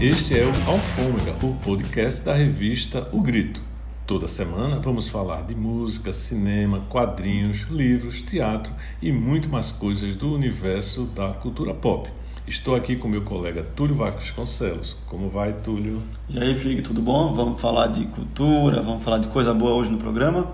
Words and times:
Este 0.00 0.38
é 0.38 0.44
o 0.44 0.70
Alfômega, 0.70 1.34
o 1.44 1.54
podcast 1.56 2.24
da 2.24 2.32
revista 2.32 3.08
O 3.10 3.20
Grito. 3.20 3.60
Toda 4.06 4.28
semana 4.28 4.78
vamos 4.78 5.08
falar 5.08 5.42
de 5.42 5.56
música, 5.56 6.12
cinema, 6.12 6.86
quadrinhos, 6.88 7.62
livros, 7.68 8.22
teatro 8.22 8.72
e 9.02 9.10
muito 9.10 9.48
mais 9.48 9.72
coisas 9.72 10.14
do 10.14 10.32
universo 10.32 11.06
da 11.06 11.30
cultura 11.30 11.74
pop. 11.74 12.08
Estou 12.46 12.76
aqui 12.76 12.94
com 12.94 13.08
meu 13.08 13.22
colega 13.22 13.64
Túlio 13.74 13.96
Vasconcelos. 13.96 14.96
Como 15.08 15.28
vai, 15.30 15.52
Túlio? 15.52 16.00
E 16.28 16.38
aí, 16.38 16.54
Fig, 16.54 16.80
tudo 16.80 17.02
bom? 17.02 17.34
Vamos 17.34 17.60
falar 17.60 17.88
de 17.88 18.04
cultura, 18.04 18.80
vamos 18.80 19.02
falar 19.02 19.18
de 19.18 19.26
coisa 19.26 19.52
boa 19.52 19.72
hoje 19.72 19.90
no 19.90 19.98
programa? 19.98 20.46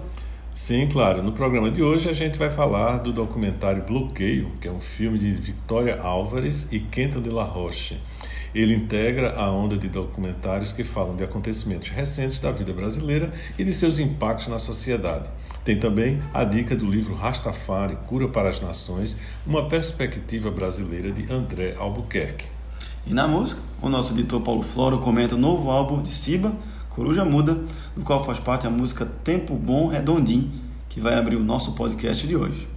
Sim, 0.55 0.89
claro. 0.89 1.23
No 1.23 1.33
programa 1.33 1.71
de 1.71 1.83
hoje 1.83 2.09
a 2.09 2.15
gente 2.15 2.39
vai 2.39 2.51
falar 2.51 2.97
do 2.97 3.13
documentário 3.13 3.83
Bloqueio, 3.83 4.53
que 4.59 4.69
é 4.69 4.73
um 4.73 4.81
filme 4.81 5.19
de 5.19 5.33
Victoria 5.33 6.01
Álvares 6.01 6.67
e 6.73 6.79
Quenta 6.79 7.21
de 7.21 7.29
la 7.29 7.45
Roche. 7.45 7.99
Ele 8.55 8.73
integra 8.73 9.35
a 9.37 9.51
onda 9.51 9.77
de 9.77 9.89
documentários 9.89 10.73
que 10.73 10.85
falam 10.85 11.17
de 11.17 11.25
acontecimentos 11.25 11.89
recentes 11.89 12.39
da 12.39 12.53
vida 12.53 12.73
brasileira 12.73 13.33
e 13.59 13.65
de 13.65 13.73
seus 13.73 13.99
impactos 13.99 14.47
na 14.47 14.61
sociedade. 14.61 15.29
Tem 15.65 15.77
também 15.77 16.23
a 16.33 16.45
dica 16.45 16.77
do 16.77 16.87
livro 16.87 17.15
Rastafari, 17.15 17.97
Cura 18.07 18.29
para 18.29 18.49
as 18.51 18.61
Nações, 18.61 19.17
uma 19.45 19.69
perspectiva 19.69 20.51
brasileira 20.51 21.11
de 21.11 21.33
André 21.33 21.75
Albuquerque. 21.79 22.47
E 23.07 23.13
na 23.13 23.27
música, 23.27 23.61
o 23.83 23.89
nosso 23.89 24.13
editor 24.13 24.41
Paulo 24.43 24.63
Floro 24.63 24.99
comenta 24.99 25.35
o 25.35 25.39
novo 25.39 25.71
álbum 25.71 26.01
de 26.01 26.11
Siba, 26.11 26.55
Coruja 26.91 27.25
Muda, 27.25 27.59
do 27.97 28.03
qual 28.03 28.23
faz 28.25 28.39
parte 28.39 28.67
a 28.67 28.71
música 28.71 29.05
Tempo 29.05 29.57
Bom 29.57 29.89
Redondim, 29.89 30.53
que 30.89 31.01
vai 31.01 31.15
abrir 31.15 31.37
o 31.37 31.43
nosso 31.43 31.73
podcast 31.73 32.25
de 32.25 32.37
hoje. 32.37 32.74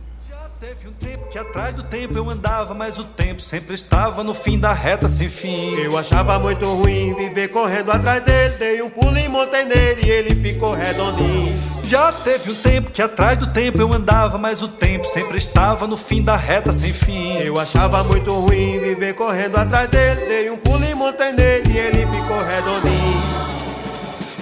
Teve 0.59 0.88
um 0.88 0.94
tempo 0.94 1.30
que 1.30 1.38
atrás 1.38 1.75
do 1.75 1.83
tempo 1.83 2.17
eu 2.17 2.27
andava, 2.31 2.73
mas 2.73 2.97
o 2.97 3.03
tempo 3.03 3.39
sempre 3.39 3.75
estava 3.75 4.23
no 4.23 4.33
fim 4.33 4.58
da 4.58 4.73
reta 4.73 5.08
sem 5.08 5.30
fim. 5.30 5.75
Eu 5.75 5.95
achava 5.95 6.39
muito 6.39 6.66
ruim 6.66 7.14
viver 7.14 7.49
correndo 7.49 7.91
atrás 7.91 8.23
dele. 8.23 8.55
Dei 8.58 8.81
um 8.81 8.89
pulo 8.89 9.19
e 9.19 9.30
montei 9.30 9.66
nele 9.66 10.02
e 10.03 10.09
ele 10.09 10.33
ficou 10.33 10.73
redondinho. 10.73 11.55
Já 11.86 12.11
teve 12.11 12.49
um 12.49 12.55
tempo 12.55 12.89
que 12.89 13.03
atrás 13.03 13.38
do 13.38 13.45
tempo 13.53 13.80
eu 13.80 13.94
andava, 13.94 14.39
mas 14.39 14.64
o 14.64 14.67
tempo 14.67 15.05
sempre 15.05 15.38
estava 15.38 15.86
no 15.86 15.95
fim 15.95 16.23
da 16.23 16.36
reta 16.36 16.73
sem 16.73 16.92
fim. 16.92 17.38
Eu 17.38 17.59
achava 17.59 18.03
muito 18.03 18.33
ruim 18.33 18.80
viver 18.80 19.14
correndo 19.14 19.58
atrás 19.58 19.88
dele. 19.88 20.25
Dei 20.25 20.49
um 20.49 20.58
pulo 20.58 20.83
e 20.83 20.95
montei 20.95 21.33
nele 21.33 21.71
e 21.71 21.77
ele 21.77 21.99
ficou 21.99 22.44
redondinho. 22.44 23.17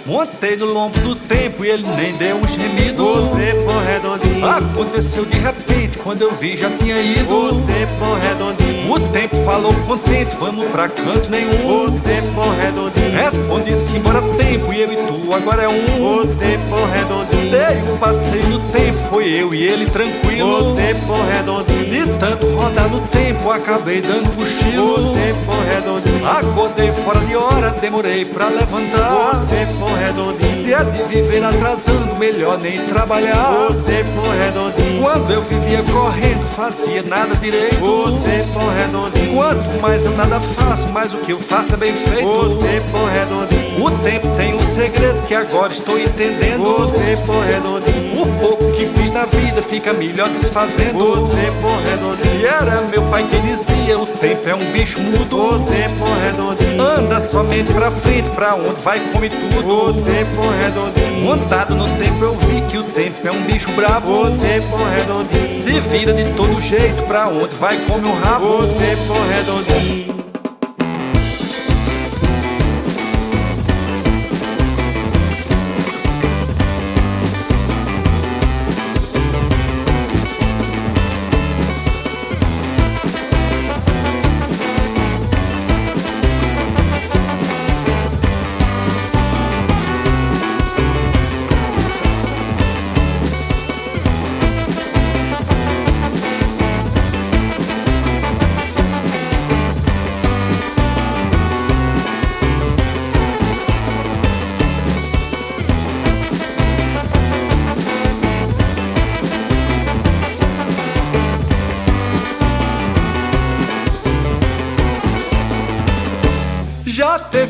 Montei 0.06 0.56
no 0.56 0.68
lombo 0.68 1.00
do 1.00 1.16
tempo 1.16 1.66
e 1.66 1.70
ele 1.70 1.88
nem 1.98 2.14
deu 2.14 2.38
um 2.38 2.48
gemido. 2.48 3.04
O 3.04 3.36
tempo 3.36 3.72
redondinho. 3.80 4.46
Aconteceu 4.46 5.26
de 5.26 5.36
repente, 5.40 5.98
quando 5.98 6.22
eu 6.22 6.32
vi 6.32 6.56
já 6.56 6.70
tinha 6.70 7.02
ido. 7.02 7.34
O 7.34 7.62
tempo 7.66 8.14
redondinho. 8.22 8.94
O 8.94 9.00
tempo 9.10 9.36
falou 9.38 9.74
contente, 9.88 10.36
vamos 10.40 10.70
pra 10.70 10.88
canto 10.90 11.28
nenhum. 11.32 11.88
O 11.88 12.00
tempo 12.02 12.50
redondinho. 12.52 13.18
Responde-se 13.18 13.98
embora 13.98 14.22
tempo 14.38 14.72
e 14.72 14.82
eu 14.82 14.94
e 14.94 14.96
tu 15.08 15.34
agora 15.34 15.64
é 15.64 15.68
um. 15.68 16.20
O 16.20 16.28
tempo 16.28 16.86
redondinho. 16.86 17.50
Dei 17.50 17.92
um 17.92 17.98
passeio 17.98 18.48
no 18.48 18.60
tempo, 18.72 19.00
foi 19.10 19.28
eu 19.28 19.56
e 19.56 19.64
ele 19.64 19.88
tranquilo. 19.88 20.74
O 20.74 20.76
tempo 20.76 21.14
redondinho. 21.24 21.85
Tanto 22.20 22.48
rodar 22.48 22.88
no 22.90 23.02
tempo, 23.08 23.52
acabei 23.52 24.02
dando 24.02 24.36
cochilo. 24.36 25.12
O 25.12 25.14
tempo 25.14 25.52
redondinho. 25.68 26.28
Acordei 26.28 26.92
fora 27.04 27.20
de 27.20 27.36
hora, 27.36 27.70
demorei 27.82 28.26
pra 28.26 28.50
levantar. 28.50 29.44
O 29.44 29.46
tempo 29.48 29.94
redondinho. 29.94 30.64
Se 30.64 30.74
é 30.74 30.84
de 30.84 31.04
viver 31.04 31.44
atrasando, 31.44 32.16
melhor 32.16 32.58
nem 32.60 32.86
trabalhar. 32.86 33.52
O 33.70 33.74
tempo 33.84 34.22
redondinho. 34.38 35.02
Quando 35.02 35.32
eu 35.32 35.42
vivia 35.44 35.84
correndo, 35.84 36.46
fazia 36.56 37.04
nada 37.04 37.36
direito. 37.36 37.84
O 37.84 38.20
tempo 38.20 38.60
redondinho. 38.70 39.36
Quanto 39.36 39.82
mais 39.82 40.06
eu 40.06 40.16
nada 40.16 40.40
faço, 40.40 40.88
mais 40.90 41.14
o 41.14 41.18
que 41.18 41.32
eu 41.32 41.40
faço 41.40 41.74
é 41.74 41.78
bem 41.78 41.96
feito. 41.96 42.28
O 42.28 42.58
tempo 42.58 43.06
redondinho. 43.06 43.65
O 43.78 43.92
tempo 44.04 44.28
tem 44.38 44.56
um 44.56 44.64
segredo 44.64 45.22
que 45.28 45.36
agora 45.36 45.72
estou 45.72 46.00
entendendo. 46.00 46.64
O 46.64 46.92
tempo 46.92 47.40
redondinho. 47.42 48.22
O 48.22 48.40
pouco 48.40 48.72
que 48.72 48.88
fiz 48.88 49.12
na 49.12 49.26
vida 49.26 49.62
fica 49.62 49.92
melhor 49.92 50.30
desfazendo. 50.30 50.98
O 50.98 51.28
tempo 51.28 51.68
redondinho. 51.84 52.40
E 52.40 52.46
era 52.46 52.82
meu 52.82 53.02
pai 53.04 53.28
que 53.28 53.38
dizia: 53.40 54.00
o 54.00 54.06
tempo 54.06 54.48
é 54.48 54.56
um 54.56 54.72
bicho 54.72 55.00
mudo. 55.02 55.36
O 55.36 55.60
tempo 55.66 56.06
redondinho. 56.24 56.82
Anda 56.82 57.20
somente 57.20 57.74
pra 57.74 57.92
frente, 57.92 58.30
pra 58.30 58.56
onde 58.56 58.80
vai 58.82 59.02
come 59.12 59.30
tudo. 59.30 59.68
O 59.68 59.94
tempo 59.94 60.42
redondinho. 60.62 61.26
Montado 61.26 61.76
no 61.76 61.98
tempo 61.98 62.24
eu 62.24 62.36
vi 62.38 62.62
que 62.70 62.78
o 62.78 62.84
tempo 62.84 63.28
é 63.28 63.32
um 63.32 63.44
bicho 63.44 63.72
brabo. 63.72 64.10
O 64.10 64.32
tempo 64.38 64.78
redondinho. 64.96 65.64
Se 65.64 65.80
vira 65.82 66.14
de 66.14 66.34
todo 66.36 66.62
jeito, 66.62 67.04
pra 67.04 67.28
onde 67.28 67.54
vai 67.56 67.78
come 67.86 68.08
o 68.08 68.14
rabo. 68.14 68.46
O 68.46 68.68
tempo 68.68 69.14
redondinho. 69.30 70.15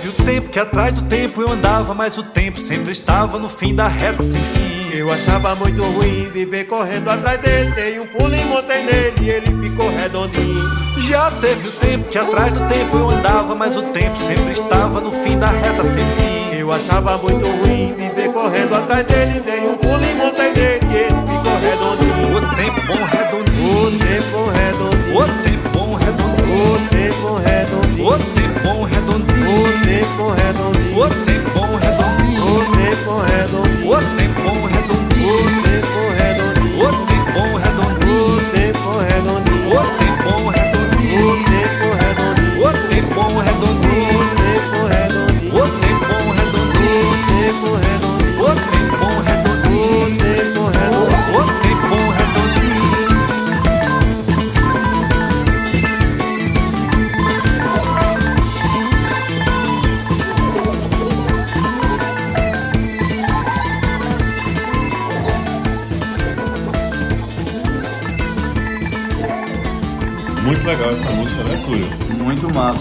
Teve 0.06 0.10
o 0.10 0.26
tempo 0.26 0.50
que 0.50 0.60
atrás 0.60 0.94
do 0.94 1.02
tempo 1.04 1.42
eu 1.42 1.52
andava, 1.52 1.94
mas 1.94 2.18
o 2.18 2.24
tempo 2.24 2.60
sempre 2.60 2.92
estava 2.92 3.40
no 3.40 3.50
fim 3.50 3.74
da 3.74 3.88
reta 3.88 4.22
sem 4.22 4.40
fim. 4.40 4.90
Eu 4.94 5.12
achava 5.12 5.56
muito 5.56 5.82
ruim 5.82 6.30
viver 6.32 6.66
correndo 6.66 7.10
atrás 7.10 7.40
dele. 7.42 7.72
Dei 7.72 8.00
um 8.00 8.06
pulo 8.08 8.36
e 8.36 8.46
montei 8.46 8.84
nele 8.84 9.16
e 9.22 9.30
ele 9.30 9.68
ficou 9.68 9.90
redondinho. 9.90 10.64
Já 11.00 11.32
teve 11.32 11.68
o 11.68 11.72
tempo 11.72 12.10
que 12.10 12.18
atrás 12.18 12.54
do 12.54 12.68
tempo 12.68 12.98
eu 12.98 13.10
andava, 13.10 13.56
mas 13.56 13.76
o 13.76 13.82
tempo 13.82 14.16
sempre 14.18 14.52
estava 14.52 15.02
no 15.02 15.12
fim 15.12 15.40
da 15.40 15.48
reta 15.48 15.84
sem 15.84 16.06
fim. 16.10 16.56
Eu 16.58 16.72
achava 16.72 17.18
muito 17.18 17.46
ruim 17.46 17.94
viver 17.96 18.32
correndo 18.32 18.76
atrás 18.76 19.06
dele. 19.06 19.40
Dei 19.40 19.62
um 19.62 19.76
pulo 19.76 20.04
e 20.04 20.16
montei 20.16 20.54
nele 20.54 20.86
e 20.92 20.98
ele 20.98 21.22
ficou 21.28 21.60
redondinho. 21.60 22.38
O 22.38 22.56
tempo 22.56 22.82
bom 22.88 23.06
redondinho. 23.06 23.88
O 23.88 23.92
tempo 23.92 24.50
redondinho. 24.52 25.18
O 25.18 25.44
tempo 25.44 25.55
O 30.26 30.34
tempo 30.34 30.42
redondinho. 30.42 31.00
O 31.00 31.10
tempo 31.24 31.50
bom 31.54 31.76
redondinho. 31.76 32.46
O 32.46 32.66
tempo 32.76 33.22
redondinho. 33.22 33.92
O 33.92 34.18
tempo 34.18 34.42
bom 34.42 34.54
redondinho. 34.54 34.75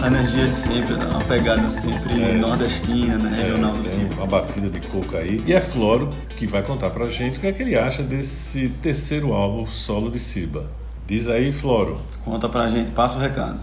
Muito 0.05 0.06
massa, 0.06 0.06
a 0.06 0.06
energia 0.06 0.49
de 0.49 0.56
sempre, 0.56 0.95
uma 0.95 1.21
pegada 1.25 1.69
sempre 1.69 2.23
É. 2.23 2.35
nordestina, 2.35 3.17
né, 3.17 3.43
regional 3.43 3.73
do 3.73 3.83
tem 3.83 3.93
sul. 4.09 4.17
uma 4.17 4.27
batida 4.27 4.69
de 4.69 4.81
coco 4.87 5.17
aí. 5.17 5.43
E 5.47 5.53
é 5.55 5.61
Floro 5.61 6.11
que 6.37 6.47
vai 6.47 6.62
contar 6.62 6.91
pra 6.91 7.06
gente 7.06 7.39
o 7.39 7.41
que 7.41 7.47
é 7.47 7.53
que 7.53 7.62
ele 7.62 7.77
acha 7.77 8.03
desse 8.03 8.69
terceiro 8.69 9.33
álbum 9.33 9.67
solo 9.67 10.11
de 10.11 10.19
Siba. 10.19 10.67
Diz 11.06 11.29
aí, 11.29 11.53
Floro. 11.53 11.99
Conta 12.25 12.49
pra 12.49 12.69
gente, 12.69 12.91
passa 12.91 13.17
o 13.17 13.21
recado. 13.21 13.61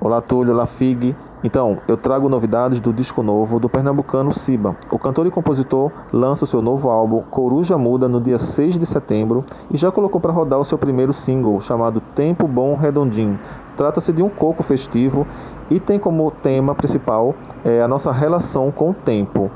Olá 0.00 0.20
Túlio, 0.20 0.52
olá 0.52 0.66
Fig. 0.66 1.14
Então, 1.44 1.76
eu 1.86 1.98
trago 1.98 2.26
novidades 2.26 2.80
do 2.80 2.90
disco 2.90 3.22
novo 3.22 3.60
do 3.60 3.68
pernambucano 3.68 4.32
Siba. 4.32 4.74
O 4.90 4.98
cantor 4.98 5.26
e 5.26 5.30
compositor 5.30 5.92
lança 6.10 6.44
o 6.44 6.46
seu 6.46 6.62
novo 6.62 6.88
álbum 6.88 7.20
Coruja 7.30 7.76
Muda 7.76 8.08
no 8.08 8.18
dia 8.18 8.38
6 8.38 8.78
de 8.78 8.86
setembro 8.86 9.44
e 9.70 9.76
já 9.76 9.92
colocou 9.92 10.18
para 10.18 10.32
rodar 10.32 10.58
o 10.58 10.64
seu 10.64 10.78
primeiro 10.78 11.12
single 11.12 11.60
chamado 11.60 12.00
Tempo 12.14 12.48
Bom 12.48 12.74
Redondinho. 12.74 13.38
Trata-se 13.76 14.10
de 14.10 14.22
um 14.22 14.30
coco 14.30 14.62
festivo 14.62 15.26
e 15.70 15.78
tem 15.78 15.98
como 15.98 16.30
tema 16.30 16.74
principal 16.74 17.34
é, 17.62 17.82
a 17.82 17.88
nossa 17.88 18.10
relação 18.10 18.70
com 18.70 18.90
o 18.90 18.94
tempo. 18.94 19.50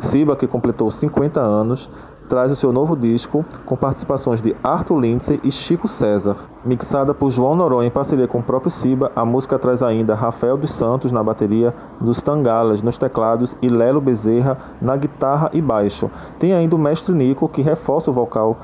Siba, 0.00 0.36
que 0.36 0.46
completou 0.46 0.90
50 0.90 1.40
anos, 1.40 1.88
traz 2.28 2.50
o 2.52 2.56
seu 2.56 2.72
novo 2.72 2.96
disco 2.96 3.44
com 3.64 3.76
participações 3.76 4.40
de 4.40 4.54
Arthur 4.62 5.00
Lindsay 5.00 5.40
e 5.42 5.50
Chico 5.50 5.88
César. 5.88 6.36
Mixada 6.64 7.14
por 7.14 7.30
João 7.30 7.54
Noronha 7.54 7.88
em 7.88 7.90
parceria 7.90 8.26
com 8.26 8.38
o 8.38 8.42
próprio 8.42 8.70
Siba, 8.70 9.12
a 9.14 9.24
música 9.24 9.58
traz 9.58 9.82
ainda 9.82 10.14
Rafael 10.14 10.56
dos 10.56 10.72
Santos 10.72 11.12
na 11.12 11.22
bateria, 11.22 11.74
dos 12.00 12.20
Tangalas 12.20 12.82
nos 12.82 12.98
teclados 12.98 13.56
e 13.62 13.68
Lelo 13.68 14.00
Bezerra 14.00 14.58
na 14.80 14.96
guitarra 14.96 15.50
e 15.52 15.62
baixo. 15.62 16.10
Tem 16.38 16.52
ainda 16.52 16.74
o 16.74 16.78
mestre 16.78 17.14
Nico 17.14 17.48
que 17.48 17.62
reforça 17.62 18.10
o 18.10 18.14
vocal 18.14 18.56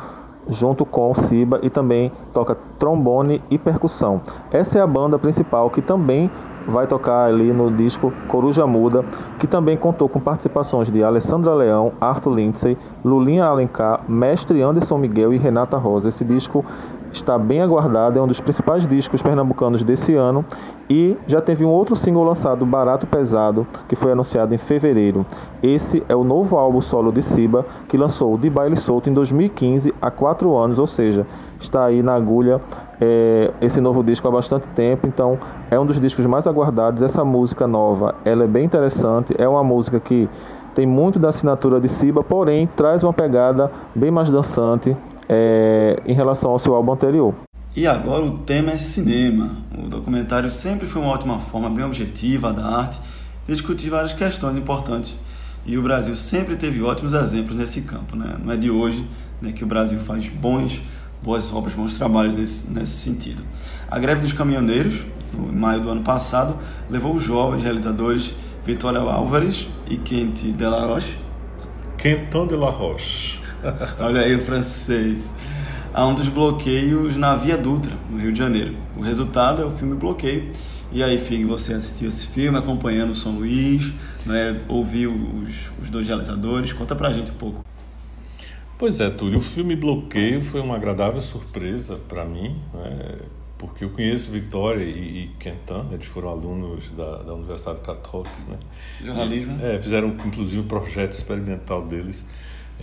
junto 0.49 0.85
com 0.85 1.14
Siba 1.14 1.61
e 1.62 1.70
também 1.70 2.11
toca 2.32 2.56
trombone 2.79 3.43
e 3.50 3.59
percussão. 3.59 4.20
Essa 4.50 4.79
é 4.79 4.82
a 4.82 4.87
banda 4.87 5.19
principal 5.19 5.70
que 5.70 5.81
também 5.81 6.31
vai 6.67 6.87
tocar 6.87 7.26
ali 7.26 7.53
no 7.53 7.70
disco 7.70 8.12
Coruja 8.29 8.67
Muda, 8.67 9.05
que 9.38 9.47
também 9.47 9.76
contou 9.76 10.09
com 10.09 10.20
participações 10.20 10.91
de 10.91 11.03
Alessandra 11.03 11.55
Leão, 11.55 11.93
Arthur 12.00 12.35
Lindsay, 12.35 12.76
Lulinha 13.05 13.44
Alencar, 13.44 14.03
Mestre 14.09 14.62
Anderson 14.62 14.99
Miguel 14.99 15.32
e 15.32 15.38
Renata 15.38 15.76
Rosa. 15.76 16.09
Esse 16.09 16.25
disco 16.25 16.64
está 17.12 17.38
bem 17.38 17.61
aguardado, 17.61 18.19
é 18.19 18.23
um 18.23 18.26
dos 18.26 18.41
principais 18.41 18.87
discos 18.87 19.23
pernambucanos 19.23 19.82
desse 19.82 20.14
ano 20.14 20.44
e 20.88 21.17
já 21.26 21.41
teve 21.41 21.64
um 21.64 21.69
outro 21.69 21.94
single 21.94 22.25
lançado, 22.25 22.64
Barato 22.64 23.06
Pesado, 23.06 23.67
que 23.88 23.94
foi 23.94 24.12
anunciado 24.12 24.55
em 24.55 24.59
fevereiro. 24.59 25.25
Esse 25.62 26.03
é 26.09 26.17
o 26.17 26.25
novo 26.25 26.56
álbum 26.56 26.81
solo 26.81 27.12
de 27.12 27.23
Siba, 27.23 27.67
que 27.88 27.97
lançou 27.97 28.37
De 28.38 28.49
Baile 28.49 28.76
Solto 28.76 29.11
em 29.11 29.12
2015, 29.12 29.94
há 30.00 30.11
quatro 30.11 30.56
anos, 30.56 30.79
ou 30.79 30.87
seja, 30.87 31.26
está 31.64 31.85
aí 31.85 32.03
na 32.03 32.14
agulha 32.14 32.61
é, 33.00 33.50
esse 33.61 33.81
novo 33.81 34.03
disco 34.05 34.29
há 34.29 34.31
bastante 34.31 34.69
tempo, 34.69 35.06
então 35.06 35.38
é 35.70 35.79
um 35.79 35.85
dos 35.85 35.99
discos 35.99 36.25
mais 36.26 36.47
aguardados. 36.47 37.03
Essa 37.03 37.25
música 37.25 37.67
nova, 37.67 38.14
ela 38.25 38.44
é 38.44 38.47
bem 38.47 38.64
interessante, 38.64 39.35
é 39.37 39.49
uma 39.49 39.64
música 39.64 39.99
que 39.99 40.29
tem 40.75 40.87
muito 40.87 41.19
da 41.19 41.31
assinatura 41.31 41.81
de 41.81 41.88
Siba, 41.88 42.23
porém 42.23 42.69
traz 42.76 43.03
uma 43.03 43.12
pegada 43.12 43.70
bem 43.94 44.11
mais 44.11 44.31
dançante 44.31 44.97
é, 45.29 46.00
em 46.06 46.14
relação 46.14 46.53
ao 46.53 46.59
seu 46.59 46.75
álbum 46.75 46.93
anterior. 46.93 47.35
E 47.75 47.87
agora 47.87 48.23
o 48.23 48.38
tema 48.38 48.73
é 48.73 48.79
cinema. 48.79 49.56
O 49.76 49.88
documentário 49.88 50.50
sempre 50.50 50.87
foi 50.87 51.03
uma 51.03 51.11
ótima 51.11 51.38
forma 51.38 51.70
bem 51.70 51.85
objetiva 51.85 52.53
da 52.53 52.64
arte 52.67 53.00
de 53.47 53.53
discutir 53.53 53.91
várias 53.91 54.12
questões 54.12 54.56
importantes. 54.56 55.17
E 55.64 55.79
o 55.79 55.82
Brasil 55.82 56.14
sempre 56.14 56.56
teve 56.56 56.82
ótimos 56.82 57.14
exemplos 57.14 57.56
nesse 57.56 57.82
campo. 57.82 58.14
Né? 58.14 58.37
Não 58.44 58.53
é 58.53 58.56
de 58.56 58.70
hoje 58.70 59.09
né, 59.41 59.53
que 59.53 59.64
o 59.64 59.67
Brasil 59.67 59.99
faz 60.00 60.29
bons 60.29 60.82
boas 61.22 61.52
obras, 61.52 61.74
bons 61.74 61.94
trabalhos 61.94 62.34
nesse, 62.34 62.70
nesse 62.70 62.92
sentido. 62.92 63.42
A 63.90 63.98
greve 63.98 64.22
dos 64.22 64.32
caminhoneiros, 64.32 65.00
no 65.32 65.52
maio 65.52 65.80
do 65.80 65.90
ano 65.90 66.02
passado, 66.02 66.58
levou 66.90 67.14
os 67.14 67.22
jovens 67.22 67.62
realizadores 67.62 68.34
Vitória 68.64 69.00
Álvares 69.00 69.66
e 69.88 69.96
Quente 69.96 70.52
de 70.52 70.64
la 70.64 70.86
Roche. 70.86 71.19
Quentin 71.98 72.46
de 72.46 72.56
la 72.56 72.70
Roche. 72.70 73.40
Olha 73.98 74.22
aí 74.22 74.34
o 74.34 74.40
francês. 74.40 75.32
A 75.94 76.06
um 76.06 76.14
dos 76.14 76.28
bloqueios 76.28 77.16
na 77.16 77.36
Via 77.36 77.56
Dutra, 77.56 77.92
no 78.10 78.18
Rio 78.18 78.32
de 78.32 78.38
Janeiro. 78.38 78.76
O 78.96 79.02
resultado 79.02 79.62
é 79.62 79.64
o 79.64 79.70
filme 79.70 79.94
Bloqueio. 79.94 80.52
E 80.90 81.02
aí, 81.02 81.18
Fig, 81.18 81.44
você 81.44 81.75
assistiu 81.75 82.08
esse 82.08 82.26
filme 82.26 82.58
acompanhando 82.58 83.10
o 83.10 83.14
São 83.14 83.32
Luís, 83.32 83.92
né, 84.26 84.60
ouviu 84.68 85.12
os, 85.12 85.70
os 85.82 85.90
dois 85.90 86.06
realizadores. 86.06 86.72
Conta 86.72 86.94
pra 86.94 87.10
gente 87.10 87.30
um 87.30 87.34
pouco. 87.34 87.64
Pois 88.82 88.99
é, 88.99 89.08
Túlio, 89.11 89.38
o 89.38 89.40
filme 89.40 89.76
Bloqueio 89.76 90.43
foi 90.43 90.61
uma 90.61 90.75
agradável 90.75 91.23
surpresa 91.23 92.00
para 92.08 92.25
mim, 92.25 92.61
né? 92.75 93.20
porque 93.56 93.84
eu 93.84 93.90
conheço 93.90 94.29
Vitória 94.29 94.82
e, 94.82 95.23
e 95.23 95.31
Quentin, 95.38 95.87
eles 95.93 96.06
foram 96.06 96.31
alunos 96.31 96.90
da, 96.90 97.19
da 97.19 97.32
Universidade 97.32 97.79
Católica. 97.79 98.34
Né? 98.49 98.58
Jornalismo. 99.00 99.56
E, 99.62 99.64
é, 99.64 99.81
fizeram 99.81 100.08
inclusive 100.08 100.58
um 100.58 100.67
projeto 100.67 101.12
experimental 101.12 101.87
deles 101.87 102.26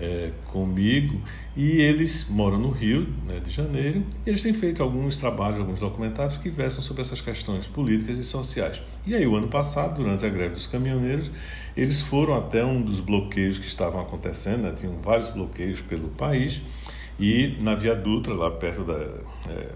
é, 0.01 0.31
comigo 0.45 1.21
e 1.55 1.81
eles 1.81 2.27
moram 2.29 2.57
no 2.57 2.71
Rio 2.71 3.07
né, 3.25 3.39
de 3.39 3.51
Janeiro 3.51 4.05
e 4.25 4.29
eles 4.29 4.41
têm 4.41 4.53
feito 4.53 4.81
alguns 4.81 5.17
trabalhos, 5.17 5.59
alguns 5.59 5.79
documentários 5.79 6.37
que 6.37 6.49
versam 6.49 6.81
sobre 6.81 7.01
essas 7.01 7.19
questões 7.19 7.67
políticas 7.67 8.17
e 8.17 8.23
sociais. 8.23 8.81
E 9.05 9.13
aí, 9.13 9.27
o 9.27 9.35
ano 9.35 9.47
passado, 9.47 9.95
durante 9.95 10.25
a 10.25 10.29
greve 10.29 10.53
dos 10.53 10.67
caminhoneiros, 10.67 11.29
eles 11.75 12.01
foram 12.01 12.35
até 12.35 12.63
um 12.63 12.81
dos 12.81 12.99
bloqueios 12.99 13.59
que 13.59 13.67
estavam 13.67 13.99
acontecendo, 14.01 14.63
né, 14.63 14.73
tinham 14.73 14.93
vários 15.01 15.29
bloqueios 15.29 15.81
pelo 15.81 16.07
país 16.09 16.61
e 17.19 17.57
na 17.59 17.75
Via 17.75 17.95
Dutra, 17.95 18.33
lá 18.33 18.49
perto 18.49 18.85
da, 18.85 18.93
é, 19.49 19.69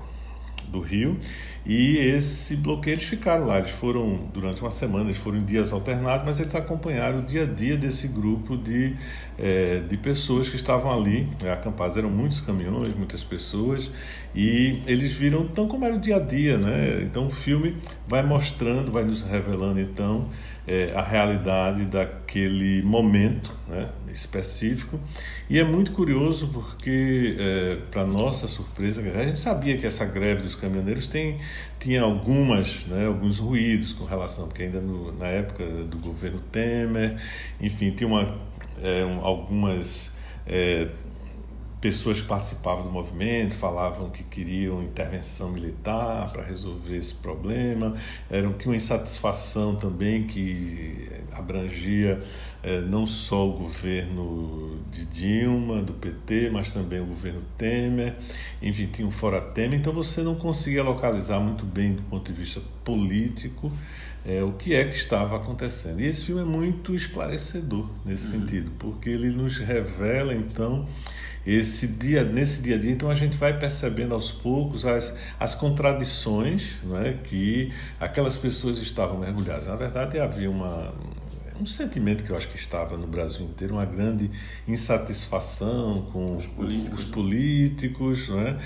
do 0.69 0.80
Rio, 0.80 1.18
e 1.65 1.98
esse 1.98 2.57
bloqueio 2.57 2.95
eles 2.95 3.06
ficaram 3.06 3.48
lá, 3.48 3.57
eles 3.57 3.71
foram 3.71 4.30
durante 4.33 4.60
uma 4.60 4.69
semana, 4.69 5.06
eles 5.06 5.18
foram 5.18 5.38
em 5.38 5.45
dias 5.45 5.71
alternados, 5.71 6.25
mas 6.25 6.39
eles 6.39 6.54
acompanharam 6.56 7.19
o 7.19 7.21
dia 7.21 7.44
a 7.44 7.45
dia 7.45 7.77
desse 7.77 8.07
grupo 8.10 8.57
de, 8.57 8.95
é, 9.38 9.80
de 9.80 9.95
pessoas 9.95 10.50
que 10.50 10.57
estavam 10.57 10.92
ali 10.92 11.30
né, 11.42 11.54
acampadas. 11.54 11.95
Eram 11.95 12.10
muitos 12.10 12.42
caminhões, 12.42 12.94
muitas 12.95 13.24
pessoas, 13.24 13.92
e 14.36 14.81
eles 14.86 15.13
viram 15.13 15.48
tão 15.48 15.68
como 15.68 15.86
era 15.86 15.95
o 15.95 16.00
dia 16.00 16.18
a 16.18 16.19
dia, 16.19 16.57
né? 16.57 17.01
Então 17.01 17.27
o 17.27 17.31
filme 17.31 17.77
vai 18.07 18.24
mostrando, 18.24 18.92
vai 18.92 19.06
nos 19.06 19.21
revelando 19.21 19.80
então 19.80 20.27
é, 20.68 20.92
a 20.95 21.01
realidade 21.01 21.86
daquele 21.86 22.81
momento 22.81 23.51
né, 23.68 23.89
específico. 24.12 25.00
E 25.50 25.59
é 25.59 25.63
muito 25.63 25.92
curioso 25.92 26.48
porque, 26.48 27.36
é, 27.38 27.77
para 27.92 28.06
nossa 28.06 28.48
surpresa, 28.48 29.01
a 29.01 29.25
gente 29.25 29.39
sabia 29.39 29.77
que 29.77 29.86
essa 29.86 30.06
greve 30.06 30.42
dos 30.42 30.56
caminhoneiros 30.56 31.07
tem, 31.07 31.39
tinha 31.80 32.02
algumas, 32.02 32.86
né, 32.88 33.06
alguns 33.08 33.40
ruídos 33.40 33.94
com 33.94 34.06
relação, 34.06 34.48
porque 34.48 34.64
ainda 34.64 34.80
no, 34.80 35.12
na 35.12 35.28
época 35.28 35.66
do 35.66 35.98
governo 36.00 36.40
Temer, 36.40 37.22
enfim, 37.60 37.92
tinha 37.92 38.08
uma, 38.08 38.36
é, 38.82 39.04
um, 39.06 39.20
algumas 39.24 40.14
é, 40.48 40.88
pessoas 41.84 42.22
que 42.22 42.28
participavam 42.28 42.84
do 42.84 42.90
movimento 42.90 43.58
falavam 43.58 44.10
que 44.10 44.24
queriam 44.24 44.82
intervenção 44.82 45.52
militar 45.52 46.32
para 46.32 46.42
resolver 46.42 46.96
esse 46.96 47.14
problema. 47.14 47.94
Era, 48.30 48.50
tinha 48.54 48.72
uma 48.72 48.78
insatisfação 48.78 49.76
também 49.76 50.26
que 50.26 51.10
abrangia 51.34 52.24
é, 52.63 52.80
não 52.80 53.06
só 53.06 53.48
o 53.48 53.54
governo 53.54 54.80
de 54.89 55.04
Dilma, 55.06 55.81
do 55.81 55.94
PT, 55.94 56.49
mas 56.49 56.71
também 56.71 57.02
o 57.02 57.06
governo 57.06 57.42
Temer. 57.57 58.16
Enfim, 58.61 58.88
tinha 58.88 59.06
um 59.07 59.11
fora 59.11 59.42
Temer. 59.42 59.78
Então 59.78 59.92
você 59.92 60.21
não 60.21 60.35
conseguia 60.35 60.81
localizar 60.81 61.42
muito 61.42 61.66
bem 61.66 61.94
do 61.94 62.02
ponto 62.04 62.31
de 62.31 62.40
vista 62.40 62.61
político 62.85 63.69
é, 64.26 64.42
o 64.42 64.54
que 64.54 64.73
é 64.73 64.85
que 64.85 64.95
estava 64.95 65.35
acontecendo. 65.35 65.99
E 65.99 66.06
esse 66.06 66.23
filme 66.23 66.42
é 66.42 66.45
muito 66.45 66.95
esclarecedor 66.95 67.90
nesse 68.06 68.33
uhum. 68.33 68.42
sentido, 68.42 68.71
porque 68.80 69.09
ele 69.09 69.30
nos 69.30 69.57
revela 69.57 70.33
então 70.33 70.88
esse 71.45 71.88
dia 71.88 72.23
nesse 72.23 72.61
dia 72.61 72.78
a 72.78 72.80
dia 72.80 72.92
então 72.92 73.09
a 73.09 73.16
gente 73.16 73.35
vai 73.35 73.59
percebendo 73.59 74.14
aos 74.14 74.31
poucos 74.31 74.85
as, 74.85 75.14
as 75.38 75.54
contradições 75.54 76.78
não 76.85 76.97
é, 76.97 77.11
que 77.14 77.69
aquelas 77.99 78.38
pessoas 78.38 78.78
estavam 78.78 79.19
mergulhadas 79.19 79.68
na 79.68 79.76
verdade 79.76 80.18
havia 80.18 80.49
uma 80.49 80.94
um 81.60 81.66
sentimento 81.66 82.24
que 82.24 82.30
eu 82.30 82.38
acho 82.38 82.48
que 82.50 82.56
estava 82.56 82.98
no 82.98 83.07
Brasil 83.07 83.45
inteiro, 83.45 83.76
uma 83.76 83.86
grande 83.86 84.30
insatisfação 84.68 86.07
com 86.12 86.36
os 86.38 86.45
políticos, 86.45 87.04
os 87.04 87.10
políticos 87.10 88.30
não 88.30 88.40
é? 88.40 88.57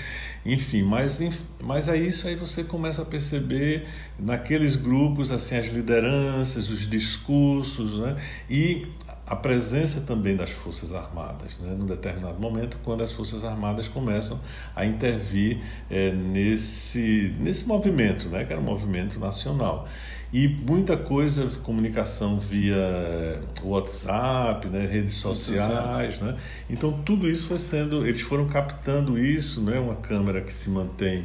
enfim, 0.44 0.82
mas, 0.82 1.20
mas 1.62 1.88
é 1.88 1.96
isso 1.96 2.26
aí 2.26 2.34
você 2.34 2.64
começa 2.64 3.02
a 3.02 3.04
perceber 3.04 3.86
naqueles 4.18 4.76
grupos 4.76 5.30
assim 5.30 5.56
as 5.56 5.66
lideranças, 5.66 6.70
os 6.70 6.86
discursos 6.86 7.98
né? 7.98 8.16
e 8.48 8.86
a 9.28 9.36
presença 9.36 10.00
também 10.00 10.36
das 10.36 10.50
Forças 10.50 10.94
Armadas, 10.94 11.58
né, 11.58 11.74
num 11.78 11.84
determinado 11.84 12.40
momento, 12.40 12.78
quando 12.82 13.04
as 13.04 13.12
Forças 13.12 13.44
Armadas 13.44 13.86
começam 13.86 14.40
a 14.74 14.86
intervir 14.86 15.60
é, 15.90 16.10
nesse, 16.10 17.34
nesse 17.38 17.68
movimento, 17.68 18.28
né, 18.28 18.44
que 18.44 18.52
era 18.52 18.60
um 18.60 18.64
movimento 18.64 19.20
nacional. 19.20 19.86
E 20.32 20.46
muita 20.46 20.96
coisa, 20.96 21.46
comunicação 21.62 22.38
via 22.38 23.40
WhatsApp, 23.62 24.68
né, 24.68 24.86
redes 24.86 25.14
sociais, 25.14 26.20
né? 26.20 26.36
Então 26.68 26.92
tudo 27.02 27.30
isso 27.30 27.48
foi 27.48 27.58
sendo, 27.58 28.06
eles 28.06 28.20
foram 28.20 28.46
captando 28.46 29.18
isso, 29.18 29.62
né, 29.62 29.78
uma 29.78 29.96
câmera 29.96 30.42
que 30.42 30.52
se 30.52 30.68
mantém 30.68 31.24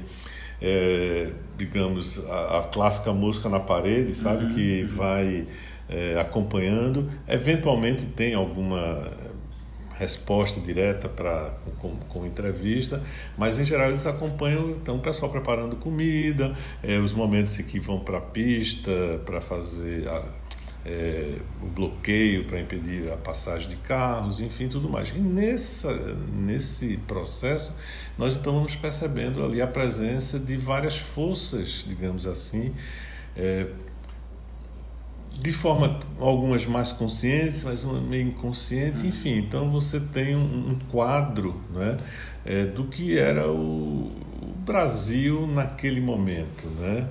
é, 0.63 1.29
digamos, 1.57 2.25
a, 2.25 2.60
a, 2.60 2.63
clássica 2.63 3.12
mosca 3.12 3.50
na 3.50 3.60
parede, 3.60 4.15
sabe? 4.15 4.45
Uhum, 4.45 4.53
que 4.53 4.81
uhum. 4.83 4.95
vai 4.95 5.48
é, 5.89 6.17
acompanhando. 6.17 7.12
Eventualmente 7.27 8.05
tem 8.05 8.33
alguma 8.33 9.12
resposta 9.97 10.59
direta 10.59 11.07
para 11.07 11.51
com, 11.79 11.95
com, 11.95 12.25
entrevista, 12.25 13.01
mas 13.38 13.59
em 13.59 13.65
geral 13.65 13.89
eles 13.89 14.05
acompanham 14.05 14.71
então 14.71 14.97
o 14.97 15.00
pessoal 15.00 15.31
preparando 15.31 15.75
comida, 15.75 16.55
é, 16.81 16.97
os 16.97 17.13
momentos 17.13 17.59
em 17.59 17.63
que 17.63 17.79
vão 17.79 18.00
para 18.00 18.17
a 18.17 18.21
pista 18.21 18.91
para 19.25 19.39
fazer 19.39 20.07
a, 20.07 20.23
é, 20.85 21.38
o 21.62 21.67
bloqueio 21.67 22.45
para 22.45 22.59
impedir 22.59 23.12
a 23.12 23.17
passagem 23.17 23.69
de 23.69 23.77
carros, 23.77 24.39
enfim, 24.39 24.67
tudo 24.67 24.89
mais. 24.89 25.09
E 25.09 25.19
nessa, 25.19 25.93
nesse 26.33 26.97
processo, 27.07 27.73
nós 28.17 28.35
então 28.35 28.53
vamos 28.53 28.75
percebendo 28.75 29.43
ali 29.43 29.62
a 29.62 29.67
presença 29.67 30.38
de 30.38 30.57
várias 30.57 30.97
forças, 30.97 31.85
digamos 31.88 32.25
assim, 32.25 32.73
é, 33.35 33.67
de 35.41 35.51
forma 35.51 35.99
algumas 36.19 36.65
mais 36.65 36.91
conscientes, 36.91 37.63
mas 37.63 37.83
uma 37.83 37.99
meio 37.99 38.27
inconsciente, 38.27 39.01
uhum. 39.01 39.09
enfim. 39.09 39.37
Então 39.37 39.69
você 39.69 39.99
tem 39.99 40.35
um, 40.35 40.71
um 40.71 40.79
quadro 40.89 41.59
né, 41.73 41.97
é, 42.45 42.65
do 42.65 42.85
que 42.85 43.17
era 43.17 43.49
o, 43.49 44.11
o, 44.41 44.53
Brasil 44.65 45.45
naquele 45.47 45.99
momento. 45.99 46.67
Né? 46.79 47.07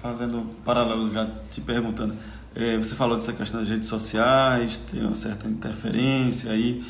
Fazendo 0.00 0.38
um 0.38 0.46
paralelo, 0.64 1.12
já 1.12 1.30
te 1.50 1.60
perguntando, 1.60 2.14
é, 2.54 2.76
você 2.78 2.94
falou 2.94 3.16
dessa 3.16 3.32
questão 3.32 3.60
das 3.60 3.68
redes 3.68 3.88
sociais, 3.88 4.78
tem 4.90 5.02
uma 5.02 5.14
certa 5.14 5.46
interferência 5.46 6.52
aí. 6.52 6.82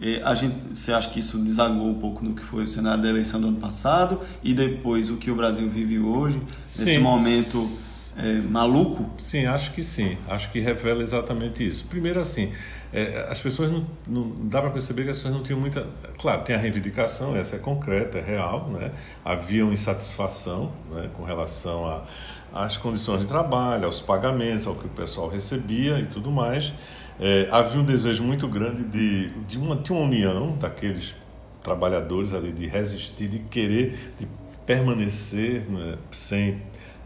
É, 0.00 0.20
a 0.24 0.34
gente, 0.34 0.56
você 0.74 0.92
acha 0.92 1.08
que 1.08 1.20
isso 1.20 1.38
desagou 1.38 1.88
um 1.88 1.94
pouco 1.94 2.24
no 2.24 2.34
que 2.34 2.42
foi 2.42 2.64
o 2.64 2.68
cenário 2.68 3.00
da 3.00 3.08
eleição 3.08 3.40
do 3.40 3.46
ano 3.46 3.58
passado 3.58 4.18
e 4.42 4.52
depois 4.52 5.08
o 5.08 5.16
que 5.16 5.30
o 5.30 5.36
Brasil 5.36 5.68
vive 5.70 6.00
hoje, 6.00 6.40
Sim. 6.64 6.84
nesse 6.84 6.98
momento 6.98 7.91
é, 8.16 8.34
maluco? 8.40 9.08
Sim, 9.18 9.46
acho 9.46 9.72
que 9.72 9.82
sim. 9.82 10.18
Acho 10.28 10.50
que 10.50 10.60
revela 10.60 11.02
exatamente 11.02 11.66
isso. 11.66 11.86
Primeiro, 11.86 12.20
assim, 12.20 12.52
é, 12.92 13.26
as 13.30 13.40
pessoas 13.40 13.72
não, 13.72 13.86
não 14.06 14.48
dá 14.48 14.60
para 14.60 14.70
perceber 14.70 15.04
que 15.04 15.10
as 15.10 15.16
pessoas 15.16 15.34
não 15.34 15.42
tinham 15.42 15.58
muita. 15.58 15.86
Claro, 16.18 16.42
tem 16.42 16.54
a 16.54 16.58
reivindicação, 16.58 17.34
essa 17.34 17.56
é 17.56 17.58
concreta, 17.58 18.18
é 18.18 18.22
real, 18.22 18.68
né? 18.68 18.92
Havia 19.24 19.64
uma 19.64 19.72
insatisfação 19.72 20.72
né, 20.90 21.08
com 21.16 21.22
relação 21.22 22.04
às 22.52 22.76
condições 22.76 23.20
de 23.20 23.26
trabalho, 23.26 23.86
aos 23.86 24.00
pagamentos, 24.00 24.66
ao 24.66 24.74
que 24.74 24.86
o 24.86 24.90
pessoal 24.90 25.28
recebia 25.28 25.98
e 25.98 26.06
tudo 26.06 26.30
mais. 26.30 26.72
É, 27.18 27.48
havia 27.50 27.80
um 27.80 27.84
desejo 27.84 28.22
muito 28.22 28.46
grande 28.46 28.82
de, 28.84 29.30
de, 29.46 29.58
uma, 29.58 29.76
de 29.76 29.90
uma 29.90 30.02
união 30.02 30.56
daqueles 30.58 31.14
trabalhadores 31.62 32.34
ali, 32.34 32.52
de 32.52 32.66
resistir, 32.66 33.28
de 33.28 33.38
querer, 33.38 34.12
de 34.18 34.28
permanecer 34.66 35.68
né, 35.68 35.96
sem 36.10 36.60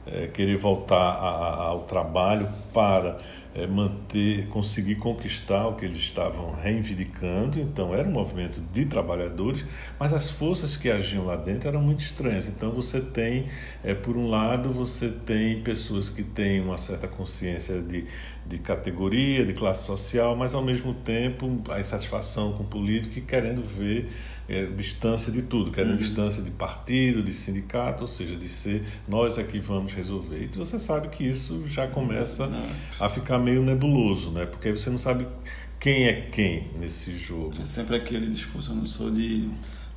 é, 0.06 0.28
querer 0.28 0.56
voltar 0.56 0.96
a, 0.96 1.28
a, 1.28 1.62
ao 1.64 1.80
trabalho 1.80 2.48
para 2.72 3.18
é, 3.56 3.66
manter, 3.66 4.46
conseguir 4.48 4.96
conquistar 4.96 5.66
o 5.66 5.74
que 5.74 5.84
eles 5.84 5.96
estavam 5.96 6.54
reivindicando. 6.54 7.58
Então, 7.58 7.94
era 7.94 8.06
um 8.06 8.12
movimento 8.12 8.60
de 8.72 8.84
trabalhadores, 8.84 9.64
mas 9.98 10.12
as 10.12 10.30
forças 10.30 10.76
que 10.76 10.90
agiam 10.90 11.24
lá 11.24 11.36
dentro 11.36 11.68
eram 11.68 11.80
muito 11.80 12.00
estranhas. 12.00 12.48
Então, 12.48 12.70
você 12.70 13.00
tem, 13.00 13.48
é, 13.82 13.94
por 13.94 14.16
um 14.16 14.28
lado, 14.28 14.70
você 14.72 15.08
tem 15.08 15.62
pessoas 15.62 16.10
que 16.10 16.22
têm 16.22 16.60
uma 16.60 16.76
certa 16.76 17.08
consciência 17.08 17.80
de, 17.80 18.04
de 18.48 18.58
categoria, 18.58 19.44
de 19.44 19.52
classe 19.52 19.84
social, 19.84 20.36
mas 20.36 20.54
ao 20.54 20.62
mesmo 20.62 20.94
tempo 20.94 21.62
a 21.68 21.80
insatisfação 21.80 22.52
com 22.52 22.62
o 22.62 22.66
político 22.66 23.18
e 23.18 23.22
querendo 23.22 23.62
ver 23.62 24.10
é, 24.48 24.64
distância 24.66 25.32
de 25.32 25.42
tudo, 25.42 25.70
querendo 25.70 25.92
uhum. 25.92 25.96
distância 25.96 26.42
de 26.42 26.50
partido, 26.50 27.22
de 27.22 27.32
sindicato, 27.32 28.04
ou 28.04 28.08
seja, 28.08 28.36
de 28.36 28.48
ser 28.48 28.84
nós 29.08 29.38
é 29.38 29.42
que 29.42 29.58
vamos 29.58 29.92
resolver. 29.92 30.42
E 30.42 30.56
você 30.56 30.78
sabe 30.78 31.08
que 31.08 31.26
isso 31.26 31.66
já 31.66 31.88
começa 31.88 32.46
uhum. 32.46 32.68
a 33.00 33.08
ficar 33.08 33.38
meio 33.38 33.62
nebuloso, 33.62 34.30
né? 34.30 34.46
Porque 34.46 34.68
aí 34.68 34.76
você 34.76 34.90
não 34.90 34.98
sabe 34.98 35.26
quem 35.80 36.06
é 36.06 36.12
quem 36.30 36.68
nesse 36.78 37.16
jogo. 37.16 37.52
É 37.60 37.64
sempre 37.64 37.96
aquele 37.96 38.26
discurso, 38.26 38.70
eu 38.70 38.76
não 38.76 38.86
sou 38.86 39.10
de 39.10 39.48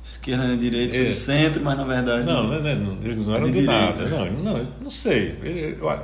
esquerda 0.02 0.46
nem 0.46 0.56
direita, 0.56 0.96
é. 0.96 1.10
centro, 1.10 1.62
mas 1.62 1.76
na 1.76 1.84
verdade. 1.84 2.24
Não, 2.24 2.44
não, 2.44 2.60
não 2.60 2.98
eles 3.02 3.26
não 3.26 3.34
é 3.34 3.38
eram 3.38 3.50
de, 3.50 3.60
de 3.60 3.66
nada. 3.66 4.08
Não, 4.08 4.30
não, 4.32 4.68
não 4.82 4.90
sei. 4.90 5.36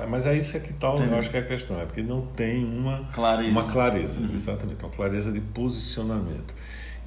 Mas 0.08 0.26
é 0.26 0.36
isso 0.36 0.56
é 0.56 0.60
que 0.60 0.72
tal, 0.74 0.94
Entendi. 0.94 1.12
eu 1.12 1.18
acho 1.18 1.30
que 1.30 1.36
é 1.36 1.40
a 1.40 1.44
questão, 1.44 1.80
é 1.80 1.84
porque 1.84 2.02
não 2.02 2.22
tem 2.22 2.64
uma 2.64 3.08
clareza, 3.12 3.50
uma 3.50 3.64
clareza 3.64 4.20
uhum. 4.20 4.32
exatamente, 4.32 4.84
uma 4.84 4.90
clareza 4.90 5.32
de 5.32 5.40
posicionamento. 5.40 6.54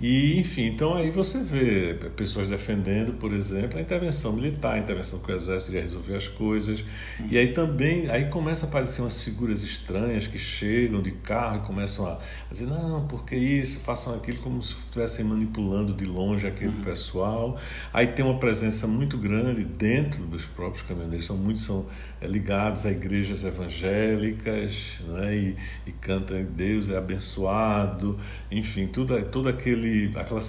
E, 0.02 0.40
enfim, 0.40 0.68
então 0.68 0.96
aí 0.96 1.12
você 1.12 1.40
vê 1.40 1.94
pessoas 2.16 2.48
defendendo, 2.48 3.14
por 3.14 3.34
exemplo, 3.34 3.78
a 3.78 3.82
intervenção 3.82 4.32
militar, 4.32 4.76
a 4.76 4.80
intervenção 4.80 5.20
que 5.20 5.30
o 5.30 5.36
exército 5.36 5.74
ia 5.74 5.82
resolver 5.82 6.16
as 6.16 6.28
coisas. 6.28 6.86
E 7.30 7.38
aí 7.38 7.52
também, 7.52 8.10
aí 8.10 8.26
começa 8.26 8.66
a 8.66 8.70
aparecer 8.70 9.02
umas 9.02 9.22
figuras 9.22 9.62
estranhas 9.62 10.26
que 10.26 10.38
chegam 10.38 11.02
de 11.02 11.12
carro 11.12 11.58
e 11.58 11.68
começam 11.68 12.08
a 12.08 12.18
dizer, 12.50 12.66
não, 12.66 13.08
porque 13.08 13.36
isso, 13.36 13.82
façam 13.82 14.16
aquilo 14.16 14.40
como 14.40 14.62
se 14.62 14.74
estivessem 14.74 15.26
manipulando 15.26 15.94
de 15.94 16.06
longe 16.06 16.48
aquele 16.48 16.76
uhum. 16.78 16.82
pessoal. 16.82 17.58
Aí 17.92 18.08
tem 18.08 18.24
uma 18.24 18.40
presença 18.40 18.88
muito 18.88 19.18
grande 19.18 19.66
dentro 19.66 20.24
dos 20.24 20.46
próprios 20.46 20.82
caminhoneiros, 20.84 21.26
são 21.26 21.36
muitos 21.36 21.64
são 21.64 21.86
é, 22.22 22.28
ligados 22.28 22.86
a 22.86 22.92
igrejas 22.92 23.44
evangélicas, 23.44 25.02
né, 25.10 25.36
e, 25.36 25.56
e 25.86 25.92
cantam 25.92 26.40
Deus 26.44 26.90
é 26.90 26.98
abençoado, 26.98 28.18
enfim, 28.52 28.88
tudo, 28.88 29.22
tudo 29.26 29.50
aquele 29.50 29.89
aquela, 30.16 30.42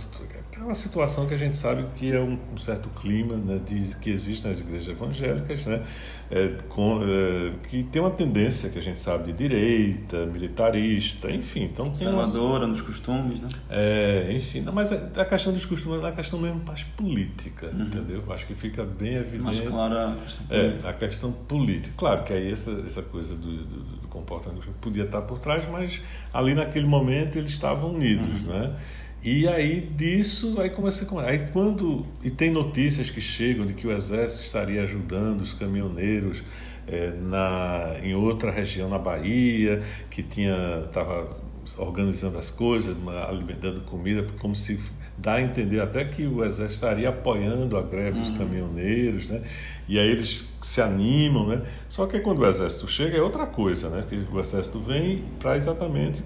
aquela 0.50 0.75
situação 0.75 1.26
que 1.26 1.35
a 1.35 1.37
gente 1.37 1.56
sabe 1.56 1.85
que 1.94 2.12
é 2.12 2.20
um, 2.20 2.38
um 2.52 2.56
certo 2.56 2.88
clima 2.90 3.37
né, 3.37 3.61
de, 3.64 3.97
que 3.97 4.11
existe 4.11 4.47
nas 4.47 4.61
igrejas 4.61 4.88
evangélicas, 4.88 5.64
né, 5.66 5.82
é, 6.30 6.49
com, 6.68 7.00
é, 7.02 7.52
que 7.68 7.82
tem 7.82 8.00
uma 8.00 8.11
tendência 8.11 8.70
que 8.70 8.78
a 8.78 8.82
gente 8.82 8.99
sabe 8.99 9.25
de 9.25 9.32
direita, 9.32 10.26
militarista, 10.26 11.30
enfim. 11.30 11.64
Então, 11.64 11.87
Conservadora 11.87 12.66
nos 12.66 12.80
costumes, 12.80 13.40
né? 13.40 13.49
É, 13.68 14.32
enfim, 14.32 14.61
não, 14.61 14.73
mas 14.73 14.92
a 14.92 15.25
questão 15.25 15.52
dos 15.52 15.64
costumes 15.64 16.02
é 16.04 16.09
a 16.09 16.12
questão 16.12 16.38
mesmo 16.38 16.62
mais 16.64 16.82
política, 16.82 17.66
uhum. 17.66 17.82
entendeu? 17.82 18.23
Acho 18.30 18.47
que 18.47 18.54
fica 18.54 18.85
bem 18.85 19.14
evidente. 19.14 19.42
Mais 19.42 19.61
clara 19.61 20.11
a 20.11 20.14
questão 20.14 20.47
política. 20.47 20.87
É, 20.87 20.90
a 20.90 20.92
questão 20.92 21.32
política. 21.32 21.94
Claro 21.97 22.25
que 22.25 22.32
aí 22.32 22.52
essa, 22.52 22.70
essa 22.87 23.02
coisa 23.02 23.35
do, 23.35 23.64
do, 23.64 23.82
do 23.97 24.09
comportamento 24.09 24.68
podia 24.80 25.04
estar 25.04 25.23
por 25.23 25.38
trás, 25.38 25.68
mas 25.68 26.00
ali 26.32 26.54
naquele 26.54 26.87
momento 26.87 27.38
eles 27.38 27.50
estavam 27.50 27.92
unidos, 27.92 28.42
uhum. 28.42 28.50
né? 28.50 28.76
E 29.22 29.46
aí 29.46 29.82
disso, 29.82 30.58
aí 30.58 30.70
começa 30.70 31.06
a 31.18 31.22
aí 31.26 31.50
quando 31.52 32.06
e 32.24 32.30
tem 32.30 32.50
notícias 32.50 33.10
que 33.10 33.20
chegam 33.20 33.66
de 33.66 33.74
que 33.74 33.86
o 33.86 33.92
exército 33.92 34.44
estaria 34.44 34.82
ajudando 34.82 35.42
os 35.42 35.52
caminhoneiros 35.52 36.42
é, 36.86 37.12
na 37.20 37.96
em 38.02 38.14
outra 38.14 38.50
região 38.50 38.88
na 38.88 38.98
Bahia 38.98 39.82
que 40.08 40.22
tinha 40.22 40.84
estava 40.86 41.36
organizando 41.76 42.38
as 42.38 42.50
coisas, 42.50 42.96
alimentando 43.28 43.82
comida, 43.82 44.26
como 44.38 44.56
se 44.56 44.80
dá 45.16 45.34
a 45.34 45.42
entender 45.42 45.80
até 45.80 46.04
que 46.04 46.26
o 46.26 46.42
exército 46.42 46.76
estaria 46.76 47.08
apoiando 47.10 47.76
a 47.76 47.82
greve 47.82 48.18
dos 48.18 48.30
uhum. 48.30 48.38
caminhoneiros, 48.38 49.28
né? 49.28 49.42
E 49.86 49.98
aí 49.98 50.08
eles 50.08 50.48
se 50.62 50.80
animam, 50.80 51.46
né? 51.46 51.62
Só 51.88 52.06
que 52.06 52.18
quando 52.20 52.40
o 52.40 52.46
exército 52.46 52.88
chega 52.88 53.18
é 53.18 53.22
outra 53.22 53.46
coisa, 53.46 53.90
né? 53.90 54.04
Que 54.08 54.26
o 54.32 54.40
exército 54.40 54.80
vem 54.80 55.24
para 55.38 55.56
exatamente 55.56 56.22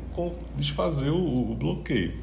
desfazer 0.56 1.10
o, 1.10 1.50
o 1.50 1.54
bloqueio. 1.54 2.14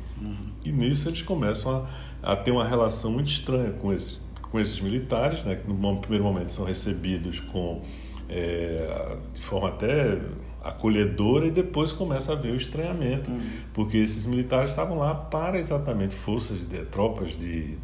E 0.63 0.71
nisso 0.71 1.09
eles 1.09 1.21
começam 1.21 1.87
a, 2.23 2.33
a 2.33 2.35
ter 2.35 2.51
uma 2.51 2.65
relação 2.65 3.11
muito 3.11 3.29
estranha 3.29 3.71
com 3.71 3.93
esses, 3.93 4.19
com 4.41 4.59
esses 4.59 4.79
militares, 4.79 5.43
né, 5.43 5.55
que 5.55 5.67
no 5.67 5.97
primeiro 5.97 6.23
momento 6.23 6.51
são 6.51 6.65
recebidos 6.65 7.39
com, 7.39 7.81
é, 8.29 9.17
de 9.33 9.41
forma 9.41 9.69
até 9.69 10.19
acolhedora 10.63 11.47
e 11.47 11.51
depois 11.51 11.91
começa 11.91 12.31
a 12.31 12.35
haver 12.35 12.51
o 12.51 12.55
estranhamento, 12.55 13.31
uhum. 13.31 13.49
porque 13.73 13.97
esses 13.97 14.25
militares 14.25 14.69
estavam 14.69 14.99
lá 14.99 15.15
para 15.15 15.57
exatamente 15.57 16.15
forças 16.15 16.67
de 16.67 16.85
tropas 16.85 17.29
de 17.29 17.79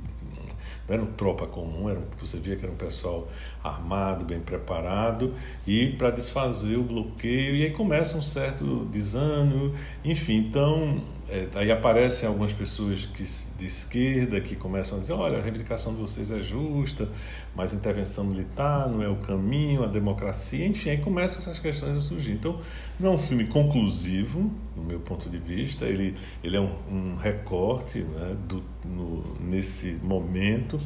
não 0.87 0.93
era 0.95 1.03
uma 1.03 1.11
tropa 1.11 1.45
comum, 1.45 1.89
era, 1.89 2.01
você 2.17 2.37
via 2.37 2.55
que 2.55 2.63
era 2.63 2.71
um 2.71 2.77
pessoal 2.77 3.27
armado, 3.67 4.25
bem 4.25 4.39
preparado, 4.39 5.33
e 5.65 5.87
para 5.91 6.09
desfazer 6.11 6.77
o 6.77 6.83
bloqueio, 6.83 7.55
e 7.55 7.63
aí 7.63 7.71
começa 7.71 8.17
um 8.17 8.21
certo 8.21 8.85
desânimo, 8.85 9.73
enfim, 10.03 10.37
então 10.37 11.01
é, 11.29 11.47
aí 11.55 11.71
aparecem 11.71 12.27
algumas 12.27 12.53
pessoas 12.53 13.05
que, 13.05 13.23
de 13.57 13.65
esquerda 13.65 14.39
que 14.39 14.55
começam 14.55 14.97
a 14.97 15.01
dizer, 15.01 15.13
olha, 15.13 15.39
a 15.39 15.41
reivindicação 15.41 15.93
de 15.93 15.99
vocês 15.99 16.31
é 16.31 16.39
justa, 16.39 17.09
mas 17.53 17.73
intervenção 17.73 18.23
militar 18.23 18.87
não 18.87 19.03
é 19.03 19.09
o 19.09 19.17
caminho, 19.17 19.83
a 19.83 19.87
democracia, 19.87 20.65
enfim, 20.65 20.91
aí 20.91 20.97
começam 20.99 21.39
essas 21.39 21.59
questões 21.59 21.97
a 21.97 22.01
surgir. 22.01 22.31
Então, 22.31 22.61
não 22.97 23.11
é 23.11 23.15
um 23.15 23.17
filme 23.17 23.45
conclusivo, 23.45 24.49
no 24.73 24.83
meu 24.83 25.01
ponto 25.01 25.29
de 25.29 25.37
vista, 25.37 25.85
ele, 25.85 26.15
ele 26.41 26.55
é 26.55 26.61
um, 26.61 26.71
um 26.89 27.15
recorte 27.17 27.99
né, 27.99 28.37
do, 28.47 28.63
no, 28.85 29.35
nesse 29.41 29.99
momento, 30.01 30.77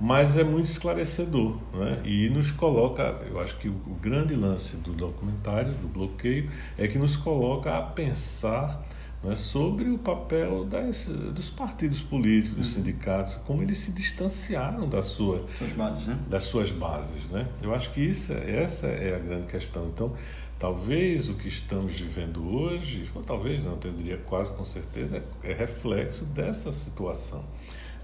mas 0.00 0.36
é 0.36 0.44
muito 0.44 0.66
esclarecedor 0.66 1.58
né? 1.72 2.00
e 2.04 2.28
nos 2.28 2.50
coloca, 2.50 3.20
eu 3.28 3.40
acho 3.40 3.56
que 3.58 3.68
o, 3.68 3.72
o 3.86 3.94
grande 4.00 4.34
lance 4.34 4.76
do 4.76 4.92
documentário, 4.92 5.72
do 5.72 5.88
bloqueio, 5.88 6.50
é 6.76 6.86
que 6.88 6.98
nos 6.98 7.16
coloca 7.16 7.76
a 7.76 7.82
pensar 7.82 8.84
né, 9.24 9.34
sobre 9.36 9.88
o 9.88 9.98
papel 9.98 10.64
das, 10.64 11.06
dos 11.06 11.48
partidos 11.48 12.02
políticos, 12.02 12.58
dos 12.58 12.76
uhum. 12.76 12.82
sindicatos, 12.82 13.36
como 13.36 13.62
eles 13.62 13.78
se 13.78 13.92
distanciaram 13.92 14.88
da 14.88 15.00
sua, 15.00 15.46
suas 15.56 15.72
bases, 15.72 16.06
né? 16.06 16.18
das 16.28 16.42
suas 16.42 16.70
bases. 16.70 17.28
Né? 17.30 17.48
Eu 17.62 17.74
acho 17.74 17.90
que 17.90 18.00
isso, 18.00 18.32
essa 18.32 18.86
é 18.86 19.16
a 19.16 19.18
grande 19.18 19.46
questão. 19.46 19.86
Então, 19.86 20.12
talvez 20.58 21.28
o 21.28 21.34
que 21.34 21.48
estamos 21.48 21.98
vivendo 21.98 22.46
hoje, 22.46 23.10
ou 23.14 23.22
talvez 23.22 23.64
não, 23.64 23.78
eu 23.82 23.92
diria 23.92 24.18
quase 24.18 24.52
com 24.52 24.64
certeza, 24.64 25.22
é, 25.42 25.50
é 25.50 25.54
reflexo 25.54 26.24
dessa 26.26 26.70
situação, 26.70 27.44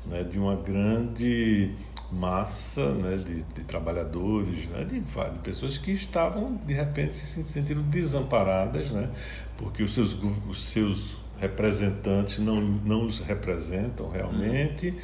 né, 0.07 0.23
de 0.23 0.39
uma 0.39 0.57
grande 0.57 1.73
massa 2.11 2.93
né, 2.95 3.17
de, 3.17 3.43
de 3.43 3.65
trabalhadores, 3.65 4.67
né, 4.69 4.85
de, 4.85 5.01
de, 5.01 5.39
pessoas 5.41 5.79
que 5.79 5.93
estavam 5.93 6.61
de 6.67 6.75
repente 6.75 7.15
se 7.15 7.45
sentindo 7.45 7.83
desamparadas, 7.83 8.91
né, 8.91 9.09
porque 9.57 9.83
os 9.83 9.95
seus, 9.95 10.17
os 10.49 10.63
seus 10.63 11.17
representantes 11.39 12.39
não, 12.39 12.61
não 12.61 13.07
os 13.07 13.21
representam 13.21 14.11
realmente, 14.11 14.95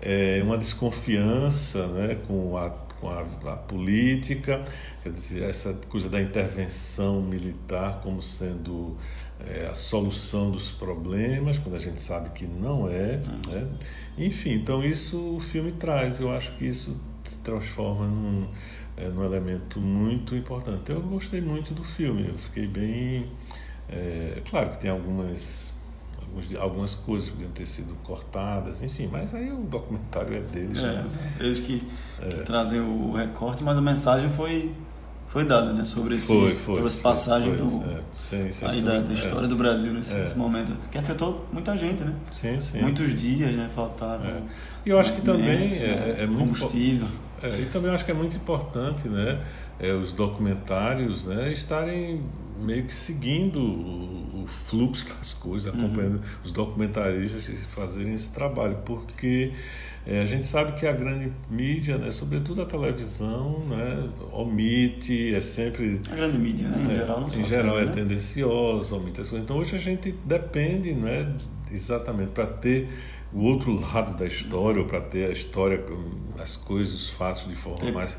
é, 0.00 0.40
uma 0.42 0.58
desconfiança 0.58 1.86
né, 1.88 2.16
com 2.26 2.56
a 2.56 2.86
com 3.00 3.08
a, 3.08 3.52
a, 3.52 3.56
política, 3.56 4.64
quer 5.02 5.12
dizer, 5.12 5.42
essa 5.42 5.74
coisa 5.88 6.08
da 6.08 6.20
intervenção 6.20 7.20
militar 7.20 8.00
como 8.02 8.22
sendo 8.22 8.96
é, 9.40 9.68
a 9.70 9.76
solução 9.76 10.50
dos 10.50 10.70
problemas, 10.70 11.58
quando 11.58 11.74
a 11.74 11.78
gente 11.78 12.00
sabe 12.00 12.30
que 12.30 12.46
não 12.46 12.88
é. 12.88 13.20
Né? 13.48 13.68
Enfim, 14.16 14.52
então 14.54 14.84
isso 14.84 15.36
o 15.36 15.40
filme 15.40 15.72
traz, 15.72 16.20
eu 16.20 16.34
acho 16.34 16.52
que 16.56 16.66
isso 16.66 17.00
se 17.24 17.38
transforma 17.38 18.06
num, 18.06 18.48
é, 18.96 19.08
num 19.08 19.24
elemento 19.24 19.80
muito 19.80 20.34
importante. 20.34 20.90
Eu 20.90 21.00
gostei 21.02 21.40
muito 21.40 21.74
do 21.74 21.84
filme, 21.84 22.28
eu 22.28 22.38
fiquei 22.38 22.66
bem. 22.66 23.30
É, 23.88 24.42
claro 24.48 24.70
que 24.70 24.78
tem 24.78 24.90
algumas 24.90 25.74
algumas 26.58 26.94
coisas 26.94 27.30
podiam 27.30 27.50
ter 27.50 27.66
sido 27.66 27.94
cortadas, 28.02 28.82
enfim, 28.82 29.08
mas 29.10 29.34
aí 29.34 29.50
o 29.50 29.58
documentário 29.58 30.36
é 30.36 30.40
deles. 30.40 30.76
É, 30.76 30.82
né? 30.82 31.06
Eles 31.40 31.60
que, 31.60 31.86
é. 32.20 32.28
que, 32.28 32.42
trazem 32.42 32.80
o 32.80 33.12
recorte, 33.12 33.62
mas 33.64 33.78
a 33.78 33.80
mensagem 33.80 34.28
foi, 34.30 34.74
foi 35.36 35.44
dada, 35.44 35.70
né? 35.74 35.84
Sobre, 35.84 36.14
esse, 36.14 36.26
foi, 36.28 36.56
foi, 36.56 36.74
sobre 36.76 36.86
essa 36.86 37.02
passagem 37.02 37.54
foi, 37.54 37.66
do, 37.66 37.84
é. 37.90 38.00
sim, 38.14 38.50
sim, 38.50 38.64
aí 38.64 38.80
da, 38.80 39.00
da, 39.00 39.12
história 39.12 39.46
do 39.46 39.54
Brasil 39.54 39.92
nesse, 39.92 40.14
é. 40.16 40.34
momento, 40.34 40.72
que 40.90 40.96
afetou 40.96 41.46
muita 41.52 41.76
gente, 41.76 42.02
né? 42.02 42.14
Sim, 42.30 42.58
sim. 42.58 42.80
Muitos 42.80 43.12
dias, 43.20 43.54
né? 43.54 43.68
Faltaram. 43.74 44.24
É. 44.24 44.40
E 44.86 44.88
eu 44.88 44.98
acho 44.98 45.12
que 45.12 45.20
também 45.20 45.74
é, 45.76 45.78
né? 45.78 46.14
é, 46.20 46.26
muito 46.26 46.38
combustível. 46.38 47.06
É, 47.42 47.48
e 47.50 47.66
também 47.66 47.90
eu 47.90 47.94
acho 47.94 48.06
que 48.06 48.12
é 48.12 48.14
muito 48.14 48.34
importante, 48.34 49.10
né? 49.10 49.38
os 50.02 50.10
documentários, 50.10 51.24
né? 51.24 51.52
Estarem 51.52 52.22
meio 52.58 52.84
que 52.84 52.94
seguindo 52.94 53.60
o, 53.60 54.44
o 54.44 54.46
fluxo 54.46 55.06
das 55.18 55.34
coisas, 55.34 55.70
uhum. 55.70 55.84
acompanhando 55.84 56.14
uhum. 56.14 56.22
os 56.42 56.50
documentaristas 56.50 57.66
fazerem 57.74 58.14
esse 58.14 58.32
trabalho, 58.32 58.78
porque 58.86 59.52
é, 60.06 60.22
a 60.22 60.26
gente 60.26 60.46
sabe 60.46 60.72
que 60.72 60.86
a 60.86 60.92
grande 60.92 61.32
mídia, 61.50 61.98
né, 61.98 62.12
sobretudo 62.12 62.62
a 62.62 62.64
televisão, 62.64 63.58
né, 63.68 64.08
omite, 64.32 65.34
é 65.34 65.40
sempre... 65.40 66.00
A 66.08 66.14
grande 66.14 66.38
mídia, 66.38 66.68
né, 66.68 66.76
em 66.78 66.92
é, 66.92 66.98
geral, 66.98 67.20
não 67.20 67.26
Em 67.26 67.44
geral 67.44 67.80
é 67.80 67.86
né? 67.86 67.92
tendenciosa, 67.92 68.94
omite 68.94 69.20
as 69.20 69.28
coisas. 69.28 69.44
Então 69.44 69.56
hoje 69.58 69.74
a 69.74 69.78
gente 69.80 70.12
depende, 70.24 70.92
né, 70.92 71.34
exatamente, 71.72 72.30
para 72.30 72.46
ter 72.46 72.88
o 73.32 73.42
outro 73.42 73.78
lado 73.80 74.16
da 74.16 74.26
história, 74.26 74.80
ou 74.80 74.86
para 74.86 75.00
ter 75.00 75.28
a 75.28 75.32
história, 75.32 75.84
as 76.38 76.56
coisas, 76.56 76.94
os 76.94 77.10
fatos 77.10 77.48
de 77.48 77.56
forma 77.56 77.78
ter 77.78 77.92
mais. 77.92 78.16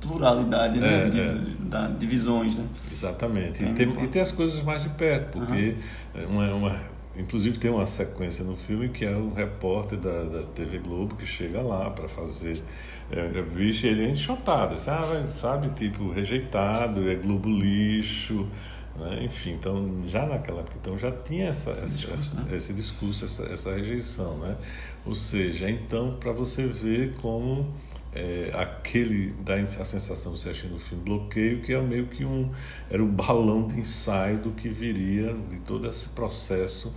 pluralidade, 0.00 0.78
né? 0.78 1.06
É, 1.06 1.10
de, 1.10 1.20
é. 1.20 1.34
Da, 1.60 1.88
divisões, 1.88 2.56
né? 2.56 2.64
Exatamente. 2.90 3.62
e, 3.62 3.72
ter, 3.74 3.88
e 3.88 4.08
ter 4.08 4.20
as 4.20 4.32
coisas 4.32 4.62
mais 4.62 4.82
de 4.82 4.88
perto, 4.88 5.38
porque 5.38 5.76
uhum. 6.14 6.30
uma, 6.30 6.54
uma, 6.54 6.80
inclusive 7.16 7.58
tem 7.58 7.70
uma 7.70 7.86
sequência 7.86 8.44
no 8.44 8.56
filme 8.56 8.88
que 8.88 9.04
é 9.04 9.16
o 9.16 9.32
repórter 9.32 9.98
da, 9.98 10.24
da 10.24 10.42
TV 10.42 10.78
Globo 10.78 11.16
que 11.16 11.26
chega 11.26 11.60
lá 11.60 11.90
para 11.90 12.08
fazer. 12.08 12.62
É, 13.10 13.42
vixe, 13.42 13.86
ele 13.86 14.04
é 14.04 14.10
enxotado, 14.10 14.76
sabe? 14.76 15.30
sabe? 15.30 15.68
Tipo, 15.70 16.10
rejeitado, 16.10 17.08
é 17.10 17.14
Globo 17.14 17.48
lixo. 17.48 18.48
Né? 18.96 19.24
Enfim, 19.24 19.52
então 19.52 20.00
já 20.04 20.24
naquela 20.24 20.60
época 20.60 20.76
então 20.80 20.96
já 20.96 21.10
tinha 21.10 21.48
essa, 21.48 21.72
esse, 21.72 21.82
essa, 21.82 21.86
discurso, 21.86 22.36
né? 22.36 22.56
esse 22.56 22.72
discurso, 22.72 23.24
essa, 23.24 23.42
essa 23.44 23.74
rejeição. 23.74 24.38
Né? 24.38 24.56
Ou 25.04 25.14
seja, 25.14 25.68
então 25.68 26.16
para 26.18 26.32
você 26.32 26.66
ver 26.66 27.14
como 27.20 27.72
é, 28.14 28.50
aquele 28.54 29.32
dá 29.44 29.54
a 29.54 29.84
sensação 29.84 30.36
você 30.36 30.50
assistindo 30.50 30.76
o 30.76 30.78
filme 30.78 31.02
bloqueio 31.02 31.62
que 31.62 31.72
é 31.72 31.80
meio 31.80 32.06
que 32.06 32.24
um 32.24 32.50
era 32.88 33.02
o 33.02 33.06
balão 33.06 33.66
de 33.66 33.80
ensaio 33.80 34.38
do 34.38 34.52
que 34.52 34.68
viria 34.68 35.34
de 35.50 35.58
todo 35.60 35.88
esse 35.88 36.08
processo 36.10 36.94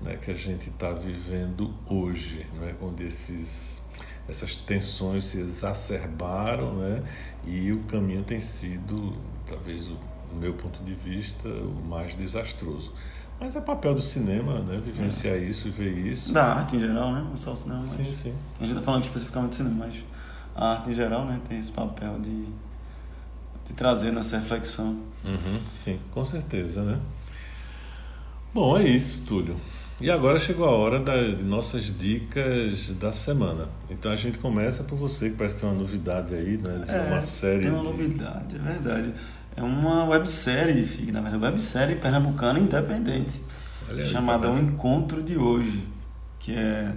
né, 0.00 0.16
que 0.16 0.30
a 0.30 0.34
gente 0.34 0.68
está 0.70 0.92
vivendo 0.92 1.74
hoje, 1.86 2.46
né, 2.60 2.74
onde 2.80 3.04
esses 3.04 3.82
essas 4.28 4.54
tensões 4.54 5.24
se 5.24 5.40
exacerbaram, 5.40 6.74
né, 6.76 7.02
e 7.44 7.72
o 7.72 7.80
caminho 7.80 8.22
tem 8.22 8.38
sido 8.38 9.12
talvez 9.44 9.88
o 9.88 9.98
do 10.30 10.36
meu 10.36 10.54
ponto 10.54 10.82
de 10.84 10.94
vista, 10.94 11.48
o 11.48 11.82
mais 11.84 12.14
desastroso. 12.14 12.92
Mas 13.38 13.56
é 13.56 13.60
papel 13.60 13.94
do 13.94 14.00
cinema, 14.00 14.60
né? 14.60 14.80
Vivenciar 14.84 15.34
é. 15.34 15.38
isso 15.38 15.68
e 15.68 15.70
ver 15.70 15.96
isso. 15.96 16.32
Da 16.32 16.54
arte 16.54 16.76
em 16.76 16.80
geral, 16.80 17.12
né? 17.12 17.24
Não 17.26 17.36
só 17.36 17.52
o 17.52 17.56
cinema. 17.56 17.86
Sim, 17.86 18.04
mas... 18.06 18.16
sim. 18.16 18.34
A 18.56 18.64
gente 18.64 18.72
está 18.72 18.82
falando 18.82 19.04
especificamente 19.04 19.50
do 19.50 19.56
cinema, 19.56 19.86
mas 19.86 20.04
a 20.60 20.72
arte 20.72 20.90
em 20.90 20.94
geral, 20.94 21.24
né? 21.24 21.40
Tem 21.48 21.58
esse 21.58 21.72
papel 21.72 22.20
de, 22.20 22.44
de 23.66 23.74
trazer 23.74 24.12
nessa 24.12 24.38
reflexão. 24.38 25.00
Uhum, 25.24 25.60
sim, 25.74 25.98
com 26.10 26.22
certeza, 26.22 26.82
né? 26.82 26.98
Bom, 28.52 28.76
é 28.76 28.84
isso, 28.84 29.24
Túlio. 29.26 29.56
E 29.98 30.10
agora 30.10 30.38
chegou 30.38 30.66
a 30.66 30.70
hora 30.70 31.00
da, 31.00 31.16
de 31.16 31.44
nossas 31.44 31.84
dicas 31.84 32.90
da 32.94 33.12
semana. 33.12 33.68
Então 33.88 34.12
a 34.12 34.16
gente 34.16 34.38
começa 34.38 34.84
por 34.84 34.96
você, 34.96 35.30
que 35.30 35.36
parece 35.36 35.60
ter 35.60 35.66
uma 35.66 35.74
novidade 35.74 36.34
aí, 36.34 36.58
né? 36.58 36.84
De 36.84 36.90
é, 36.90 37.00
uma 37.08 37.20
série. 37.20 37.62
Tem 37.62 37.70
uma 37.70 37.82
de... 37.82 37.88
novidade, 37.88 38.56
é 38.56 38.58
verdade. 38.58 39.14
É 39.56 39.62
uma 39.62 40.04
websérie, 40.04 40.84
fica, 40.84 41.12
na 41.12 41.20
verdade, 41.20 41.44
websérie 41.44 41.96
pernambucana 41.96 42.58
independente, 42.58 43.42
aí, 43.88 44.02
chamada 44.02 44.46
tá 44.46 44.54
O 44.54 44.58
Encontro 44.58 45.22
de 45.22 45.36
Hoje, 45.36 45.86
que 46.38 46.52
é 46.52 46.94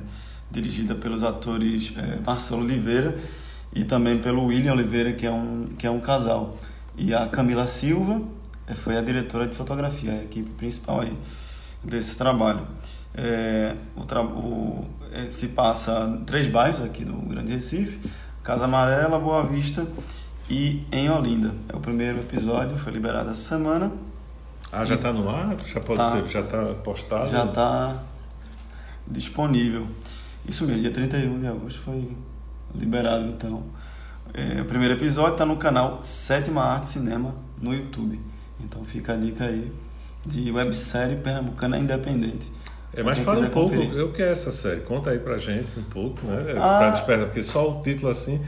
dirigida 0.52 0.94
pelos 0.96 1.24
atores 1.24 1.94
é, 1.98 2.20
Marcelo 2.20 2.62
Oliveira 2.62 3.18
e 3.76 3.84
também 3.84 4.20
pelo 4.20 4.46
William 4.46 4.74
Oliveira, 4.74 5.14
que 5.14 5.26
é 5.26 5.32
um, 5.32 5.68
que 5.78 5.88
é 5.88 5.92
um 5.92 6.00
casal. 6.00 6.58
E 6.96 7.14
a 7.14 7.28
Camila 7.28 7.66
Silva 7.66 8.22
é, 8.68 8.76
foi 8.76 8.98
a 8.98 9.02
diretora 9.02 9.48
de 9.48 9.56
fotografia, 9.56 10.12
a 10.12 10.24
equipe 10.24 10.50
principal 10.52 11.02
aí 11.02 11.18
desse 11.84 12.18
trabalho. 12.18 12.68
É, 13.16 13.76
o, 13.96 14.04
tra 14.06 14.24
o 14.24 14.86
é, 15.12 15.28
se 15.28 15.50
passa 15.50 16.22
três 16.26 16.48
bairros 16.48 16.82
aqui 16.82 17.04
do 17.04 17.14
Grande 17.14 17.54
Recife, 17.54 18.00
Casa 18.44 18.66
Amarela, 18.66 19.20
Boa 19.20 19.44
Vista 19.44 19.88
e 20.50 20.84
em 20.92 21.10
Olinda. 21.10 21.54
É 21.68 21.76
o 21.76 21.80
primeiro 21.80 22.20
episódio, 22.20 22.78
foi 22.78 22.94
liberado 22.94 23.32
essa 23.32 23.42
semana. 23.42 23.92
Ah, 24.72 24.86
já 24.86 24.96
está 24.96 25.14
no 25.14 25.30
ar? 25.30 25.56
Já 25.66 25.80
pode 25.80 26.00
tá, 26.00 26.10
ser, 26.10 26.28
já 26.28 26.40
está 26.42 26.74
postado? 26.76 27.30
Já 27.30 27.46
está 27.46 28.04
disponível. 29.08 29.88
Isso 30.48 30.66
mesmo, 30.66 30.82
dia 30.82 30.92
31 30.92 31.40
de 31.40 31.48
agosto 31.48 31.80
foi 31.82 32.10
liberado 32.76 33.26
então. 33.26 33.64
É, 34.34 34.62
o 34.62 34.66
primeiro 34.66 34.96
episódio 34.96 35.34
está 35.34 35.46
no 35.46 35.58
canal 35.58 36.00
Sétima 36.04 36.64
Arte 36.64 36.88
Cinema 36.88 37.36
no 37.62 37.74
YouTube. 37.74 38.20
Então 38.60 38.84
fica 38.84 39.14
a 39.14 39.16
dica 39.16 39.46
aí 39.46 39.72
de 40.26 40.52
websérie 40.52 41.18
pernambucana 41.18 41.78
independente. 41.78 42.52
É, 42.96 43.02
mas 43.02 43.18
fala 43.20 43.40
um 43.40 43.50
pouco, 43.50 43.76
conferir. 43.76 43.94
eu 43.94 44.12
quero 44.12 44.32
essa 44.32 44.52
série, 44.52 44.82
conta 44.82 45.10
aí 45.10 45.20
pra 45.20 45.38
gente 45.38 45.80
um 45.80 45.84
pouco, 45.84 46.26
né? 46.28 46.54
Ah, 46.58 46.78
pra 46.78 46.90
despertar, 46.92 47.26
porque 47.26 47.42
só 47.42 47.80
o 47.80 47.82
título 47.82 48.12
assim 48.12 48.40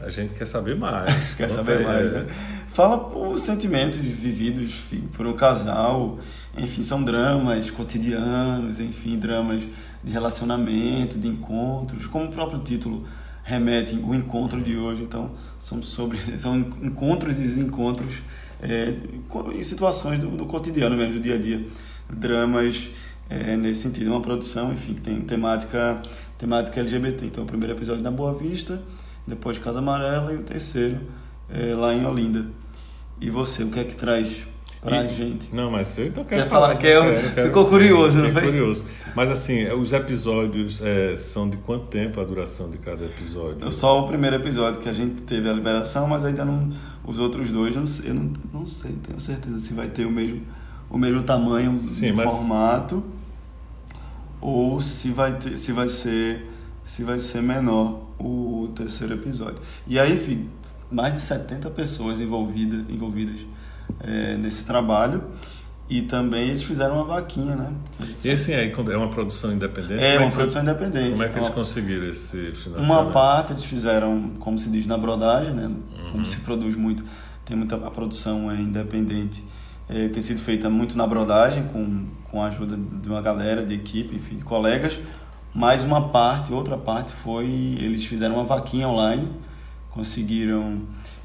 a 0.00 0.10
gente 0.10 0.34
quer 0.34 0.46
saber 0.46 0.76
mais. 0.76 1.12
quer 1.34 1.48
saber 1.48 1.84
mais, 1.84 2.12
né? 2.12 2.26
Fala 2.68 3.16
os 3.16 3.42
sentimentos 3.42 3.98
vividos 3.98 4.84
por 5.12 5.26
um 5.26 5.34
casal, 5.34 6.18
enfim, 6.58 6.82
são 6.82 7.04
dramas 7.04 7.70
cotidianos, 7.70 8.80
enfim, 8.80 9.16
dramas 9.16 9.62
de 10.02 10.12
relacionamento, 10.12 11.16
de 11.16 11.28
encontros, 11.28 12.06
como 12.06 12.26
o 12.26 12.32
próprio 12.32 12.58
título 12.58 13.04
remete, 13.44 13.94
o 13.94 14.14
encontro 14.14 14.60
de 14.60 14.76
hoje, 14.76 15.02
então 15.02 15.30
são 15.60 15.82
sobre 15.82 16.18
são 16.38 16.56
encontros 16.56 17.38
e 17.38 17.42
desencontros 17.42 18.22
é, 18.60 18.94
em 19.54 19.62
situações 19.62 20.18
do, 20.18 20.28
do, 20.28 20.46
cotidiano 20.46 20.96
mesmo, 20.96 21.14
do 21.14 21.20
dia 21.20 21.34
a 21.34 21.38
dia, 21.38 21.64
dramas 22.10 22.88
é, 23.28 23.56
nesse 23.56 23.82
sentido, 23.82 24.10
uma 24.10 24.20
produção, 24.20 24.72
enfim, 24.72 24.94
que 24.94 25.02
tem 25.02 25.20
temática 25.20 26.00
temática 26.38 26.80
LGBT. 26.80 27.26
Então, 27.26 27.44
o 27.44 27.46
primeiro 27.46 27.74
episódio 27.74 28.02
na 28.02 28.10
Boa 28.10 28.34
Vista, 28.34 28.82
depois 29.26 29.58
Casa 29.58 29.78
Amarela 29.78 30.32
e 30.32 30.36
o 30.36 30.42
terceiro 30.42 31.00
é, 31.48 31.74
lá 31.74 31.94
em 31.94 32.04
Olinda. 32.04 32.46
E 33.20 33.30
você, 33.30 33.62
o 33.62 33.70
que 33.70 33.80
é 33.80 33.84
que 33.84 33.94
traz 33.94 34.46
pra 34.84 35.04
e, 35.04 35.08
gente? 35.08 35.54
Não, 35.54 35.70
mas 35.70 35.96
eu 35.98 36.06
então 36.06 36.24
quero 36.24 36.42
Quer 36.42 36.48
falar, 36.48 36.76
quer, 36.76 37.00
quero, 37.00 37.34
quero, 37.34 37.46
ficou 37.48 37.66
curioso, 37.66 38.22
não 38.22 38.30
foi? 38.30 38.42
curioso. 38.42 38.84
Mas 39.16 39.30
assim, 39.30 39.66
os 39.72 39.92
episódios 39.92 40.80
é, 40.82 41.16
são 41.16 41.48
de 41.48 41.56
quanto 41.56 41.86
tempo 41.86 42.20
a 42.20 42.24
duração 42.24 42.70
de 42.70 42.78
cada 42.78 43.04
episódio? 43.04 43.70
Só 43.72 44.00
o 44.00 44.06
primeiro 44.06 44.36
episódio 44.36 44.80
que 44.80 44.88
a 44.88 44.92
gente 44.92 45.22
teve 45.22 45.48
a 45.48 45.52
liberação, 45.52 46.06
mas 46.06 46.24
ainda 46.24 46.44
não 46.44 46.70
os 47.04 47.18
outros 47.18 47.50
dois, 47.50 47.74
eu 47.74 47.82
não, 47.82 47.92
eu 48.04 48.14
não, 48.14 48.32
não 48.60 48.66
sei, 48.66 48.92
tenho 48.92 49.20
certeza 49.20 49.58
se 49.58 49.72
vai 49.72 49.88
ter 49.88 50.04
o 50.06 50.10
mesmo 50.10 50.42
o 50.90 50.98
mesmo 50.98 51.22
tamanho 51.22 51.78
Sim, 51.80 52.12
mas... 52.12 52.30
formato 52.30 53.02
ou 54.40 54.80
se 54.80 55.10
vai 55.10 55.36
ter, 55.38 55.56
se 55.56 55.72
vai 55.72 55.88
ser 55.88 56.50
se 56.84 57.02
vai 57.02 57.18
ser 57.18 57.42
menor 57.42 58.04
o 58.18 58.68
terceiro 58.74 59.14
episódio. 59.14 59.58
E 59.86 59.98
aí, 59.98 60.14
enfim, 60.14 60.48
mais 60.90 61.14
de 61.14 61.20
70 61.20 61.70
pessoas 61.70 62.20
envolvidas, 62.20 62.84
envolvidas 62.90 63.40
é, 64.00 64.36
nesse 64.36 64.64
trabalho. 64.64 65.22
E 65.88 66.00
também 66.00 66.48
eles 66.48 66.62
fizeram 66.62 66.94
uma 66.94 67.04
vaquinha, 67.04 67.54
né? 67.54 67.70
Esse 68.24 68.54
aí 68.54 68.72
é 68.72 68.96
uma 68.96 69.08
produção 69.08 69.52
independente? 69.52 70.02
É, 70.02 70.12
como 70.14 70.24
uma 70.24 70.30
que- 70.30 70.36
produção 70.36 70.62
independente. 70.62 71.10
Como 71.10 71.22
é 71.22 71.28
que 71.28 71.34
eles 71.38 71.48
Uma- 71.48 71.54
conseguiram 71.54 72.06
esse 72.06 72.36
financiamento? 72.52 72.84
Uma 72.84 73.10
parte 73.10 73.52
eles 73.52 73.64
fizeram, 73.64 74.30
como 74.40 74.58
se 74.58 74.70
diz, 74.70 74.86
na 74.86 74.96
brodagem, 74.96 75.52
né? 75.52 75.66
Uhum. 75.66 76.12
Como 76.12 76.24
se 76.26 76.38
produz 76.40 76.74
muito, 76.74 77.04
tem 77.44 77.54
muita 77.54 77.76
a 77.76 77.90
produção 77.90 78.50
é 78.50 78.54
independente, 78.56 79.44
é, 79.86 80.08
tem 80.08 80.22
sido 80.22 80.40
feita 80.40 80.70
muito 80.70 80.96
na 80.96 81.06
brodagem 81.06 81.64
com, 81.64 82.06
com 82.30 82.42
a 82.42 82.46
ajuda 82.46 82.78
de 82.78 83.06
uma 83.10 83.20
galera, 83.20 83.62
de 83.62 83.74
equipe, 83.74 84.16
enfim, 84.16 84.36
de 84.36 84.42
colegas. 84.42 84.98
Mas 85.54 85.84
uma 85.84 86.08
parte, 86.08 86.50
outra 86.50 86.78
parte 86.78 87.12
foi 87.12 87.44
eles 87.78 88.06
fizeram 88.06 88.36
uma 88.36 88.44
vaquinha 88.44 88.88
online, 88.88 89.28
conseguiram 89.90 90.80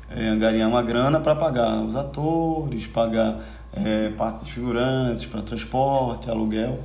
é, 0.09 0.27
angariar 0.27 0.67
uma 0.69 0.81
grana 0.81 1.19
para 1.19 1.35
pagar 1.35 1.81
os 1.83 1.95
atores, 1.95 2.87
pagar 2.87 3.39
é, 3.73 4.09
parte 4.17 4.39
dos 4.39 4.49
figurantes, 4.49 5.25
para 5.25 5.41
transporte, 5.41 6.29
aluguel. 6.29 6.79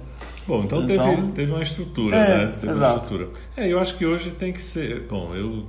Bom, 0.46 0.62
então, 0.62 0.82
Então- 0.84 1.16
teve, 1.16 1.32
teve 1.32 1.52
uma 1.52 1.62
estrutura, 1.62 2.16
É, 2.16 2.38
né? 2.46 2.52
Teve 2.52 2.66
uma 2.66 2.72
exato. 2.74 3.00
estrutura. 3.02 3.28
É, 3.56 3.66
eu 3.66 3.78
acho 3.80 3.96
que 3.96 4.04
hoje 4.04 4.30
tem 4.30 4.52
que 4.52 4.62
ser. 4.62 5.06
Bom, 5.08 5.34
eu, 5.34 5.64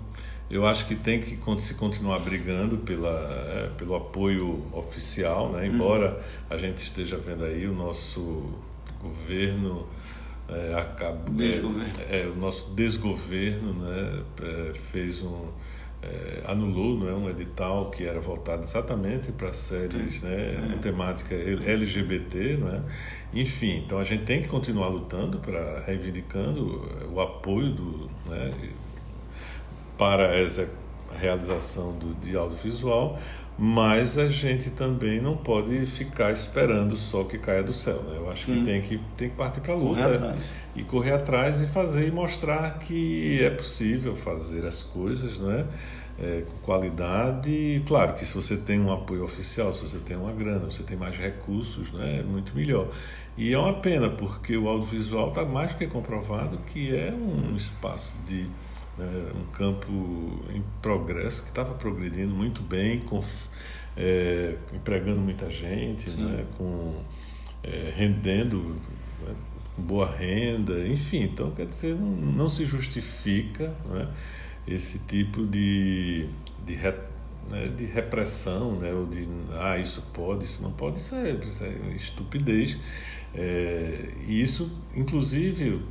eu 0.52 0.66
acho 0.68 0.86
que 0.86 0.96
tem 0.96 1.22
que 1.22 1.38
se 1.60 1.74
continuar 1.76 2.20
brigando 2.20 2.78
pela, 2.80 3.10
é, 3.10 3.70
pelo 3.78 3.96
apoio 3.96 4.66
oficial, 4.74 5.54
né? 5.54 5.66
Embora 5.66 6.20
a 6.50 6.58
gente 6.58 6.80
esteja 6.84 7.18
vendo 7.18 7.46
aí 7.46 7.66
o 7.68 7.74
nosso 7.74 8.44
governo. 9.02 9.88
É, 10.48 10.76
acaba, 10.78 11.20
é, 12.10 12.22
é, 12.22 12.28
o 12.28 12.36
nosso 12.36 12.70
desgoverno 12.76 13.74
né, 13.74 14.20
é, 14.44 14.74
fez 14.92 15.24
um 15.24 15.48
é, 16.06 16.44
anulou 16.46 16.98
não 16.98 17.10
é, 17.10 17.14
um 17.14 17.30
edital 17.30 17.90
que 17.90 18.06
era 18.06 18.20
voltado 18.20 18.62
exatamente 18.62 19.32
para 19.32 19.52
séries 19.54 20.22
né, 20.22 20.70
com 20.72 20.78
temática 20.80 21.34
LGBT, 21.34 22.58
não 22.58 22.70
é? 22.70 22.82
Enfim, 23.34 23.84
então 23.86 24.00
a 24.00 24.04
gente 24.04 24.24
tem 24.24 24.42
que 24.42 24.48
continuar 24.48 24.88
lutando 24.88 25.40
para 25.40 25.82
reivindicando 25.86 27.10
o 27.12 27.20
apoio 27.20 27.72
do, 27.72 28.10
né, 28.28 28.54
para 29.98 30.36
essa 30.36 30.70
realização 31.12 31.98
do, 31.98 32.14
de 32.16 32.36
audiovisual, 32.36 33.20
mas 33.58 34.18
a 34.18 34.28
gente 34.28 34.70
também 34.70 35.22
não 35.22 35.38
pode 35.38 35.86
ficar 35.86 36.32
esperando 36.32 36.98
só 36.98 37.24
que 37.24 37.38
caia 37.38 37.64
do 37.64 37.72
céu. 37.72 38.04
Né? 38.04 38.18
Eu 38.18 38.30
acho 38.30 38.46
Sim. 38.46 38.60
que 38.60 38.66
tem 38.66 38.82
que 38.82 39.00
tem 39.16 39.30
que 39.30 39.36
partir 39.36 39.62
para 39.62 39.74
a 39.74 39.78
luta 39.78 40.02
Correr 40.02 40.16
atrás. 40.16 40.40
e 40.76 40.84
correr 40.84 41.12
atrás 41.14 41.62
e 41.62 41.68
fazer 41.68 42.08
e 42.08 42.12
mostrar 42.12 42.80
que 42.80 43.42
é 43.44 43.50
possível 43.50 44.16
fazer 44.16 44.66
as 44.66 44.84
coisas, 44.84 45.40
não 45.40 45.52
é? 45.52 45.66
É, 46.18 46.44
com 46.48 46.58
qualidade 46.66 47.84
claro 47.86 48.14
que 48.14 48.26
se 48.26 48.34
você 48.34 48.56
tem 48.56 48.80
um 48.80 48.90
apoio 48.92 49.22
oficial, 49.26 49.74
se 49.74 49.82
você 49.82 49.98
tem 50.00 50.16
uma 50.16 50.32
grana, 50.32 50.60
você 50.60 50.82
tem 50.82 50.96
mais 50.96 51.18
recursos, 51.18 51.92
né, 51.92 52.20
é 52.20 52.24
muito 52.24 52.56
melhor. 52.56 52.88
E 53.38 53.54
é 53.54 53.58
uma 53.58 53.74
pena 53.74 54.10
porque 54.10 54.56
o 54.56 54.70
audiovisual 54.70 55.28
está 55.30 55.44
mais 55.44 55.74
do 55.74 55.78
que 55.78 55.88
comprovado 55.88 56.58
que 56.68 56.96
é 56.96 57.12
um 57.12 57.54
espaço 57.54 58.16
de 58.26 58.48
né, 58.98 59.32
um 59.36 59.52
campo 59.52 59.92
em 60.54 60.64
progresso 60.82 61.44
que 61.44 61.50
estava 61.50 61.74
progredindo 61.74 62.34
muito 62.34 62.62
bem, 62.62 63.02
com, 63.02 63.24
é, 63.96 64.56
empregando 64.74 65.20
muita 65.20 65.50
gente, 65.50 66.10
né, 66.18 66.46
com 66.58 67.04
é, 67.64 67.94
rendendo 67.96 68.76
né, 69.26 69.36
com 69.76 69.82
boa 69.82 70.10
renda, 70.10 70.88
enfim. 70.88 71.24
Então, 71.24 71.52
quer 71.52 71.66
dizer, 71.66 71.96
não, 71.96 72.08
não 72.08 72.50
se 72.50 72.66
justifica 72.66 73.74
né, 73.90 74.08
esse 74.68 75.00
tipo 75.00 75.46
de, 75.46 76.28
de, 76.66 76.74
re, 76.74 76.94
né, 77.50 77.68
de 77.76 77.86
repressão, 77.86 78.80
né, 78.80 78.94
ou 78.94 79.06
de, 79.06 79.28
ah, 79.60 79.78
isso 79.78 80.02
pode, 80.14 80.46
isso 80.46 80.64
não 80.64 80.72
pode, 80.72 81.00
isso 81.00 81.16
é, 81.16 81.32
isso 81.32 81.64
é 81.64 81.70
estupidez. 81.96 82.78
É, 83.34 84.12
e 84.28 84.42
isso, 84.42 84.72
inclusive, 84.96 85.82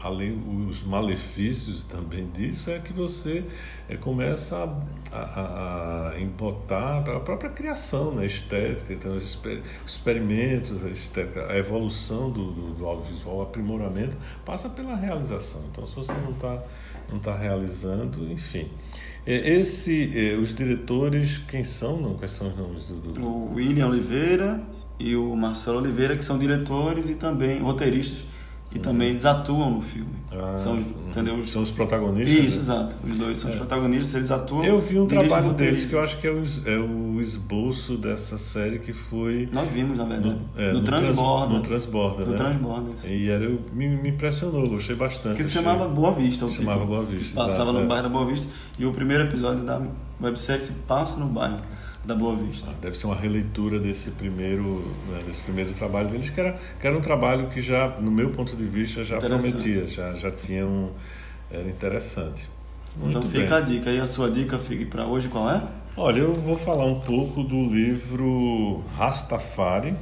além 0.00 0.32
os 0.68 0.82
malefícios 0.82 1.84
também 1.84 2.26
disso, 2.30 2.70
é 2.70 2.78
que 2.78 2.92
você 2.92 3.44
é, 3.88 3.96
começa 3.96 4.56
a, 5.12 5.16
a, 5.18 6.10
a 6.12 6.20
embotar 6.20 7.06
a 7.10 7.20
própria 7.20 7.50
criação 7.50 8.14
né, 8.14 8.24
estética, 8.24 8.94
então, 8.94 9.14
os 9.14 9.24
exper- 9.24 9.62
experimentos, 9.86 10.84
a, 10.84 10.88
estética, 10.88 11.52
a 11.52 11.56
evolução 11.58 12.30
do, 12.30 12.50
do, 12.52 12.74
do 12.74 12.86
audiovisual, 12.86 13.36
o 13.38 13.42
aprimoramento, 13.42 14.16
passa 14.44 14.68
pela 14.70 14.96
realização. 14.96 15.62
Então, 15.70 15.84
se 15.84 15.94
você 15.94 16.12
não 16.14 16.30
está 16.32 16.62
não 17.12 17.18
tá 17.20 17.36
realizando, 17.36 18.30
enfim. 18.32 18.68
É, 19.26 19.34
Esse, 19.58 20.30
é, 20.30 20.34
os 20.36 20.54
diretores, 20.54 21.38
quem 21.38 21.62
são? 21.62 22.00
Não, 22.00 22.14
quais 22.14 22.30
são 22.32 22.48
os 22.48 22.56
nomes 22.56 22.88
do, 22.88 22.96
do- 23.12 23.24
O 23.24 23.54
William 23.54 23.88
Oliveira 23.88 24.60
e 24.98 25.14
o 25.16 25.34
Marcelo 25.36 25.78
Oliveira, 25.78 26.16
que 26.16 26.24
são 26.24 26.38
diretores 26.38 27.08
e 27.10 27.14
também 27.14 27.60
roteiristas 27.60 28.24
e 28.72 28.78
também 28.80 29.10
eles 29.10 29.24
atuam 29.24 29.70
no 29.70 29.80
filme. 29.80 30.10
Ah, 30.32 30.58
são, 30.58 30.76
entendeu? 30.78 31.42
São 31.46 31.62
os 31.62 31.70
protagonistas? 31.70 32.36
Isso, 32.36 32.56
né? 32.56 32.62
exato. 32.62 32.96
Os 33.08 33.16
dois 33.16 33.38
são 33.38 33.48
os 33.50 33.56
protagonistas, 33.56 34.14
eles 34.16 34.30
atuam. 34.30 34.64
Eu 34.64 34.80
vi 34.80 34.98
um 34.98 35.06
trabalho 35.06 35.52
deles 35.54 35.86
que 35.86 35.94
eu 35.94 36.00
acho 36.02 36.18
que 36.18 36.26
é 36.26 36.30
o, 36.30 36.42
é 36.66 36.76
o 36.78 37.18
esboço 37.20 37.96
dessa 37.96 38.36
série 38.36 38.78
que 38.80 38.92
foi 38.92 39.48
Nós 39.52 39.70
vimos, 39.70 39.96
na 39.96 40.04
verdade. 40.04 40.40
é, 40.56 40.72
no, 40.72 40.82
trans- 40.82 41.00
Transborda. 41.02 41.54
no 41.54 41.60
Transborda, 41.62 42.24
No 42.26 42.30
né? 42.32 42.36
Transborda, 42.36 42.90
isso. 42.90 43.06
E 43.06 43.30
era, 43.30 43.44
eu- 43.44 43.60
me, 43.72 43.88
me 43.88 44.08
impressionou, 44.10 44.68
gostei 44.68 44.96
bastante. 44.96 45.36
Que 45.36 45.44
se 45.44 45.50
Achei- 45.56 45.62
chamava 45.62 45.88
Boa 45.88 46.12
Vista, 46.12 46.44
o 46.44 46.50
Chamava 46.50 46.80
título. 46.80 46.96
Boa 46.96 47.04
Vista, 47.06 47.30
Que 47.30 47.34
Passava 47.46 47.70
exato, 47.70 47.72
no 47.72 47.80
é. 47.84 47.86
bairro 47.86 48.02
da 48.02 48.08
Boa 48.10 48.26
Vista. 48.26 48.46
E 48.78 48.84
o 48.84 48.92
primeiro 48.92 49.22
episódio 49.24 49.64
da 49.64 49.80
websérie 50.20 50.60
se 50.62 50.72
passa 50.72 51.16
no 51.16 51.26
bairro 51.26 51.56
da 52.06 52.14
Boa 52.14 52.36
Vista. 52.36 52.70
Deve 52.80 52.96
ser 52.96 53.06
uma 53.06 53.16
releitura 53.16 53.80
desse 53.80 54.12
primeiro, 54.12 54.94
né, 55.08 55.18
desse 55.26 55.42
primeiro 55.42 55.72
trabalho 55.72 56.08
deles, 56.08 56.30
que 56.30 56.40
era, 56.40 56.56
que 56.80 56.86
era 56.86 56.96
um 56.96 57.00
trabalho 57.00 57.48
que 57.48 57.60
já, 57.60 57.88
no 58.00 58.10
meu 58.10 58.30
ponto 58.30 58.56
de 58.56 58.64
vista, 58.64 59.04
já 59.04 59.18
prometia, 59.18 59.86
já, 59.86 60.12
já 60.12 60.30
tinha 60.30 60.66
um... 60.66 60.90
Era 61.50 61.68
interessante. 61.68 62.48
Muito 62.96 63.18
então 63.18 63.30
bem. 63.30 63.42
fica 63.42 63.56
a 63.56 63.60
dica. 63.60 63.90
E 63.90 64.00
a 64.00 64.06
sua 64.06 64.30
dica 64.30 64.58
para 64.88 65.06
hoje 65.06 65.28
qual 65.28 65.50
é? 65.50 65.62
Olha, 65.96 66.20
eu 66.20 66.34
vou 66.34 66.56
falar 66.56 66.84
um 66.84 67.00
pouco 67.00 67.42
do 67.42 67.62
livro 67.62 68.84
Rastafari, 68.96 69.94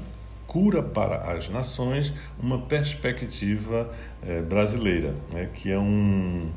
Cura 0.47 0.83
para 0.83 1.33
as 1.33 1.49
Nações, 1.49 2.13
uma 2.39 2.59
perspectiva 2.59 3.91
eh, 4.23 4.41
brasileira, 4.43 5.15
né, 5.33 5.49
que 5.53 5.71
é 5.71 5.79
um, 5.79 6.49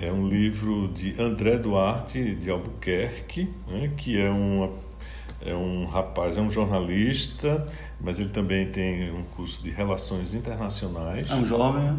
é 0.00 0.10
um 0.10 0.26
livro 0.26 0.88
de 0.88 1.20
André 1.20 1.58
Duarte 1.58 2.34
de 2.34 2.50
Albuquerque, 2.50 3.52
né, 3.68 3.92
que 3.96 4.18
é, 4.18 4.30
uma, 4.30 4.70
é 5.42 5.54
um 5.54 5.84
rapaz, 5.84 6.38
é 6.38 6.40
um 6.40 6.50
jornalista, 6.50 7.66
mas 8.00 8.18
ele 8.18 8.30
também 8.30 8.66
tem 8.66 9.12
um 9.12 9.22
curso 9.36 9.62
de 9.62 9.68
Relações 9.70 10.34
Internacionais. 10.34 11.30
É 11.30 11.34
um 11.34 11.44
jovem, 11.44 11.82
né? 11.82 11.98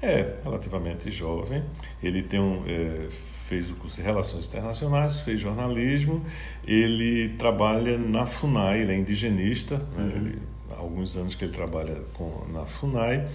É, 0.00 0.36
relativamente 0.44 1.10
jovem. 1.10 1.64
Ele 2.02 2.22
tem 2.22 2.38
um, 2.38 2.62
é, 2.66 3.08
fez 3.46 3.70
o 3.70 3.74
curso 3.76 3.96
de 3.96 4.02
Relações 4.02 4.46
Internacionais, 4.46 5.20
fez 5.20 5.40
jornalismo. 5.40 6.24
Ele 6.66 7.30
trabalha 7.30 7.96
na 7.96 8.26
FUNAI, 8.26 8.82
ele 8.82 8.92
é 8.92 8.98
indigenista. 8.98 9.78
Né? 9.96 10.12
Ele, 10.14 10.38
há 10.70 10.80
alguns 10.80 11.16
anos 11.16 11.34
que 11.34 11.46
ele 11.46 11.52
trabalha 11.52 11.96
com, 12.12 12.46
na 12.52 12.66
FUNAI. 12.66 13.26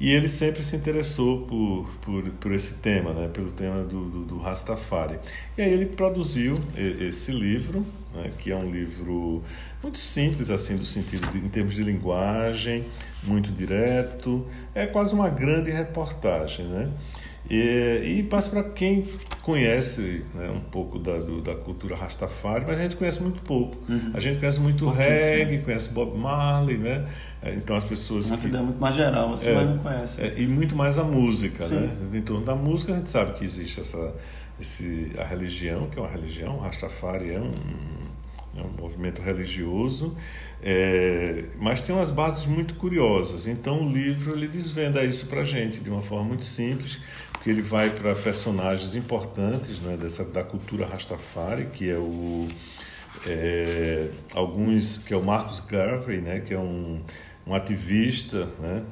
E 0.00 0.10
ele 0.10 0.28
sempre 0.28 0.62
se 0.62 0.74
interessou 0.74 1.42
por, 1.42 1.88
por, 2.00 2.28
por 2.30 2.52
esse 2.52 2.74
tema, 2.74 3.12
né? 3.12 3.28
pelo 3.28 3.50
tema 3.52 3.82
do, 3.84 4.04
do, 4.08 4.24
do 4.24 4.38
Rastafari. 4.38 5.18
E 5.56 5.62
aí 5.62 5.72
ele 5.72 5.86
produziu 5.86 6.60
esse 6.76 7.30
livro, 7.30 7.86
né? 8.12 8.30
que 8.38 8.50
é 8.50 8.56
um 8.56 8.68
livro 8.68 9.42
muito 9.82 9.98
simples, 9.98 10.50
assim, 10.50 10.76
do 10.76 10.84
sentido 10.84 11.30
de, 11.30 11.38
em 11.38 11.48
termos 11.48 11.74
de 11.74 11.82
linguagem, 11.82 12.86
muito 13.22 13.52
direto. 13.52 14.44
É 14.74 14.86
quase 14.86 15.14
uma 15.14 15.28
grande 15.28 15.70
reportagem, 15.70 16.66
né? 16.66 16.90
E, 17.50 18.18
e 18.20 18.22
passa 18.22 18.48
para 18.48 18.64
quem 18.64 19.04
conhece 19.42 20.24
né, 20.34 20.50
um 20.50 20.60
pouco 20.60 20.98
da, 20.98 21.18
do- 21.18 21.42
da 21.42 21.54
cultura 21.54 21.94
Rastafari, 21.94 22.64
mas 22.66 22.78
a 22.78 22.82
gente 22.82 22.96
conhece 22.96 23.22
muito 23.22 23.42
pouco. 23.42 23.76
A 24.14 24.20
gente 24.20 24.38
conhece 24.40 24.58
muito 24.60 24.88
reggae, 24.88 25.58
conhece 25.58 25.90
Bob 25.90 26.16
Marley, 26.16 26.78
né? 26.78 27.06
É, 27.42 27.52
Então 27.54 27.76
as 27.76 27.84
pessoas 27.84 28.30
Uma 28.30 28.38
que 28.38 28.46
ideia 28.46 28.62
muito 28.62 28.80
mais 28.80 28.94
geral, 28.94 29.34
assim, 29.34 29.50
É. 29.50 29.64
não 29.64 29.78
conhece. 29.78 30.22
é, 30.22 30.34
e 30.38 30.46
muito 30.46 30.74
mais 30.74 30.98
a 30.98 31.04
música, 31.04 31.66
Sim. 31.66 31.80
né? 31.80 31.90
Em 32.14 32.22
torno 32.22 32.46
da 32.46 32.54
música 32.54 32.92
a 32.94 32.96
gente 32.96 33.10
sabe 33.10 33.34
que 33.34 33.44
existe 33.44 33.78
essa, 33.80 34.14
esse, 34.58 35.12
a 35.18 35.24
religião, 35.24 35.88
que 35.90 35.98
é 35.98 36.02
uma 36.02 36.10
religião, 36.10 36.56
o 36.56 36.60
Rastafari 36.60 37.30
é 37.32 37.40
um, 37.40 37.52
é 38.56 38.62
um 38.62 38.80
movimento 38.80 39.20
religioso, 39.20 40.16
é, 40.62 41.44
mas 41.58 41.82
tem 41.82 41.94
umas 41.94 42.10
bases 42.10 42.46
muito 42.46 42.74
curiosas. 42.74 43.46
Então 43.46 43.84
o 43.84 43.90
livro 43.90 44.34
ele 44.34 44.48
desvenda 44.48 45.04
isso 45.04 45.26
para 45.26 45.40
a 45.40 45.44
gente 45.44 45.80
de 45.80 45.90
uma 45.90 46.02
forma 46.02 46.24
muito 46.24 46.44
simples, 46.44 46.98
porque 47.32 47.50
ele 47.50 47.62
vai 47.62 47.90
para 47.90 48.14
personagens 48.14 48.94
importantes 48.94 49.80
né, 49.80 49.96
dessa, 49.96 50.24
da 50.24 50.42
cultura 50.42 50.86
Rastafari, 50.86 51.66
que 51.66 51.90
é 51.90 51.98
o 51.98 52.48
é, 53.26 54.08
alguns 54.32 54.98
que 54.98 55.14
é 55.14 55.16
o 55.16 55.22
Marcus 55.22 55.60
Garvey, 55.60 56.20
né, 56.20 56.40
que 56.40 56.52
é 56.52 56.58
um, 56.58 57.00
um 57.46 57.54
ativista, 57.54 58.48
né, 58.58 58.82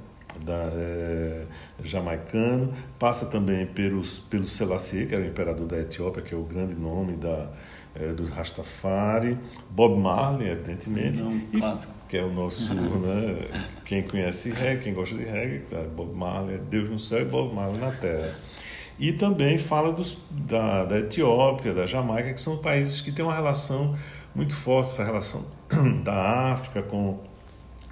da, 0.44 0.70
é, 0.72 1.44
jamaicano, 1.83 2.72
passa 2.98 3.27
também 3.27 3.66
pelos, 3.66 4.18
pelo 4.18 4.46
Selassie, 4.46 5.07
que 5.07 5.14
era 5.14 5.22
o 5.22 5.27
imperador 5.27 5.66
da 5.66 5.79
Etiópia, 5.79 6.22
que 6.22 6.35
é 6.35 6.37
o 6.37 6.42
grande 6.42 6.75
nome 6.75 7.14
da, 7.16 7.51
é, 7.94 8.09
do 8.09 8.26
Rastafari, 8.26 9.38
Bob 9.70 9.98
Marley, 9.98 10.48
evidentemente, 10.48 11.22
Não, 11.22 11.37
e, 11.52 11.61
clássico. 11.61 11.92
que 12.09 12.16
é 12.16 12.22
o 12.22 12.33
nosso, 12.33 12.72
né, 12.74 13.46
quem 13.85 14.02
conhece 14.02 14.50
reggae, 14.50 14.85
quem 14.85 14.94
gosta 14.94 15.16
de 15.16 15.24
reggae, 15.24 15.62
Bob 15.94 16.14
Marley 16.14 16.57
é 16.57 16.59
Deus 16.59 16.88
no 16.88 16.98
céu 16.98 17.22
e 17.22 17.24
Bob 17.24 17.55
Marley 17.55 17.78
na 17.78 17.90
terra. 17.90 18.35
E 18.98 19.12
também 19.12 19.59
fala 19.59 19.92
dos, 19.92 20.18
da, 20.31 20.85
da 20.85 20.98
Etiópia, 20.98 21.74
da 21.74 21.87
Jamaica, 21.87 22.33
que 22.33 22.40
são 22.40 22.59
países 22.59 23.00
que 23.00 23.11
têm 23.11 23.24
uma 23.24 23.35
relação 23.35 23.96
muito 24.35 24.55
forte, 24.55 24.92
essa 24.92 25.05
relação 25.05 25.44
da 26.05 26.52
África 26.52 26.83
com, 26.83 27.18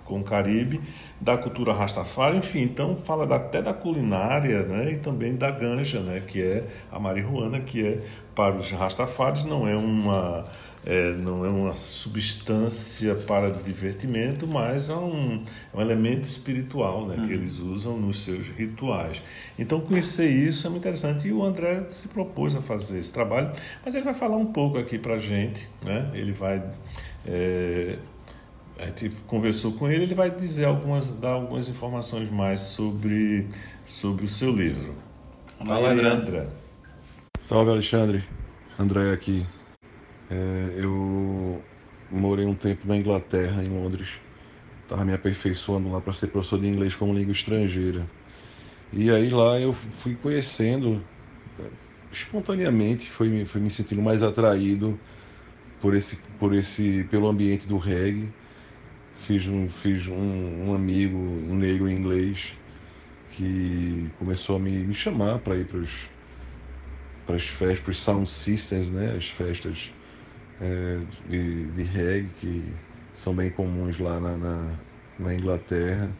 com 0.04 0.20
o 0.20 0.24
Caribe, 0.24 0.80
da 1.20 1.36
cultura 1.36 1.72
Rastafari, 1.72 2.38
enfim, 2.38 2.62
então 2.62 2.96
fala 2.96 3.34
até 3.34 3.60
da 3.60 3.74
culinária 3.74 4.62
né, 4.62 4.92
e 4.92 4.98
também 4.98 5.36
da 5.36 5.50
ganja, 5.50 6.00
né, 6.00 6.22
que 6.26 6.42
é 6.42 6.66
a 6.90 6.98
marihuana, 6.98 7.60
que 7.60 7.84
é 7.86 8.00
para 8.40 8.56
os 8.56 8.70
Rastafaris 8.70 9.44
não 9.44 9.68
é 9.68 9.76
uma 9.76 10.46
é, 10.86 11.10
não 11.10 11.44
é 11.44 11.48
uma 11.50 11.74
substância 11.74 13.14
para 13.14 13.50
divertimento, 13.50 14.46
mas 14.46 14.88
é 14.88 14.94
um, 14.94 15.44
é 15.74 15.76
um 15.76 15.80
elemento 15.82 16.24
espiritual 16.24 17.06
né, 17.06 17.22
que 17.26 17.34
eles 17.34 17.58
usam 17.58 17.98
nos 17.98 18.24
seus 18.24 18.48
rituais. 18.48 19.22
Então, 19.58 19.78
conhecer 19.78 20.30
isso 20.30 20.66
é 20.66 20.70
muito 20.70 20.80
interessante. 20.80 21.28
E 21.28 21.32
o 21.34 21.44
André 21.44 21.84
se 21.90 22.08
propôs 22.08 22.54
a 22.56 22.62
fazer 22.62 22.98
esse 22.98 23.12
trabalho, 23.12 23.52
mas 23.84 23.94
ele 23.94 24.04
vai 24.04 24.14
falar 24.14 24.38
um 24.38 24.46
pouco 24.46 24.78
aqui 24.78 24.98
para 24.98 25.16
a 25.16 25.18
gente. 25.18 25.68
Né? 25.84 26.10
Ele 26.14 26.32
vai. 26.32 26.62
É, 27.26 27.98
a 28.78 28.86
gente 28.86 29.10
conversou 29.26 29.72
com 29.72 29.86
ele, 29.86 30.04
ele 30.04 30.14
vai 30.14 30.30
dizer 30.30 30.64
algumas, 30.64 31.10
dar 31.10 31.32
algumas 31.32 31.68
informações 31.68 32.30
mais 32.30 32.60
sobre, 32.60 33.46
sobre 33.84 34.24
o 34.24 34.28
seu 34.28 34.50
livro. 34.50 34.94
Fala 35.62 35.90
aí, 35.90 36.00
André. 36.00 36.46
Salve 37.40 37.70
Alexandre, 37.72 38.24
André 38.78 39.12
aqui. 39.12 39.48
É, 40.28 40.74
eu 40.76 41.68
morei 42.10 42.46
um 42.46 42.56
tempo 42.56 42.86
na 42.86 42.96
Inglaterra, 42.96 43.62
em 43.64 43.68
Londres. 43.68 44.08
Estava 44.82 45.04
me 45.04 45.14
aperfeiçoando 45.14 45.90
lá 45.90 46.00
para 46.02 46.12
ser 46.14 46.28
professor 46.28 46.60
de 46.60 46.68
inglês 46.68 46.96
como 46.96 47.14
língua 47.14 47.32
estrangeira. 47.34 48.10
E 48.92 49.10
aí 49.10 49.30
lá 49.30 49.60
eu 49.60 49.74
fui 49.74 50.16
conhecendo 50.16 51.08
é, 51.58 51.70
espontaneamente, 52.12 53.10
fui, 53.10 53.28
me- 53.30 53.46
fui 53.46 53.60
me 53.60 53.70
sentindo 53.70 54.02
mais 54.02 54.22
atraído 54.22 55.02
por 55.80 55.94
esse, 55.94 56.16
por 56.38 56.54
esse, 56.54 57.04
pelo 57.06 57.28
ambiente 57.28 57.66
do 57.68 57.78
reggae. 57.78 58.34
Fiz 59.14 59.46
um, 59.48 59.68
fiz 59.70 60.06
um, 60.08 60.68
um 60.70 60.74
amigo, 60.74 61.16
um 61.18 61.56
negro 61.56 61.88
inglês, 61.90 62.54
que 63.28 64.10
começou 64.16 64.56
a 64.56 64.60
me, 64.60 64.86
me 64.86 64.94
chamar 64.94 65.40
para 65.40 65.56
ir 65.58 65.66
para 65.68 65.78
os 65.78 66.10
para 67.30 67.36
as 67.36 67.46
festas, 67.48 67.80
para 67.80 67.90
os 67.92 67.98
sound 67.98 68.30
systems, 68.30 68.90
né? 68.90 69.16
As 69.16 69.28
festas 69.30 69.90
é, 70.60 70.98
de, 71.28 71.72
de 71.72 71.82
reggae 71.82 72.30
que 72.40 72.80
são 73.12 73.34
bem 73.34 73.50
comuns 73.50 73.98
lá 73.98 74.20
na, 74.20 74.36
na, 74.36 74.80
na 75.18 75.34
Inglaterra. 75.34 76.18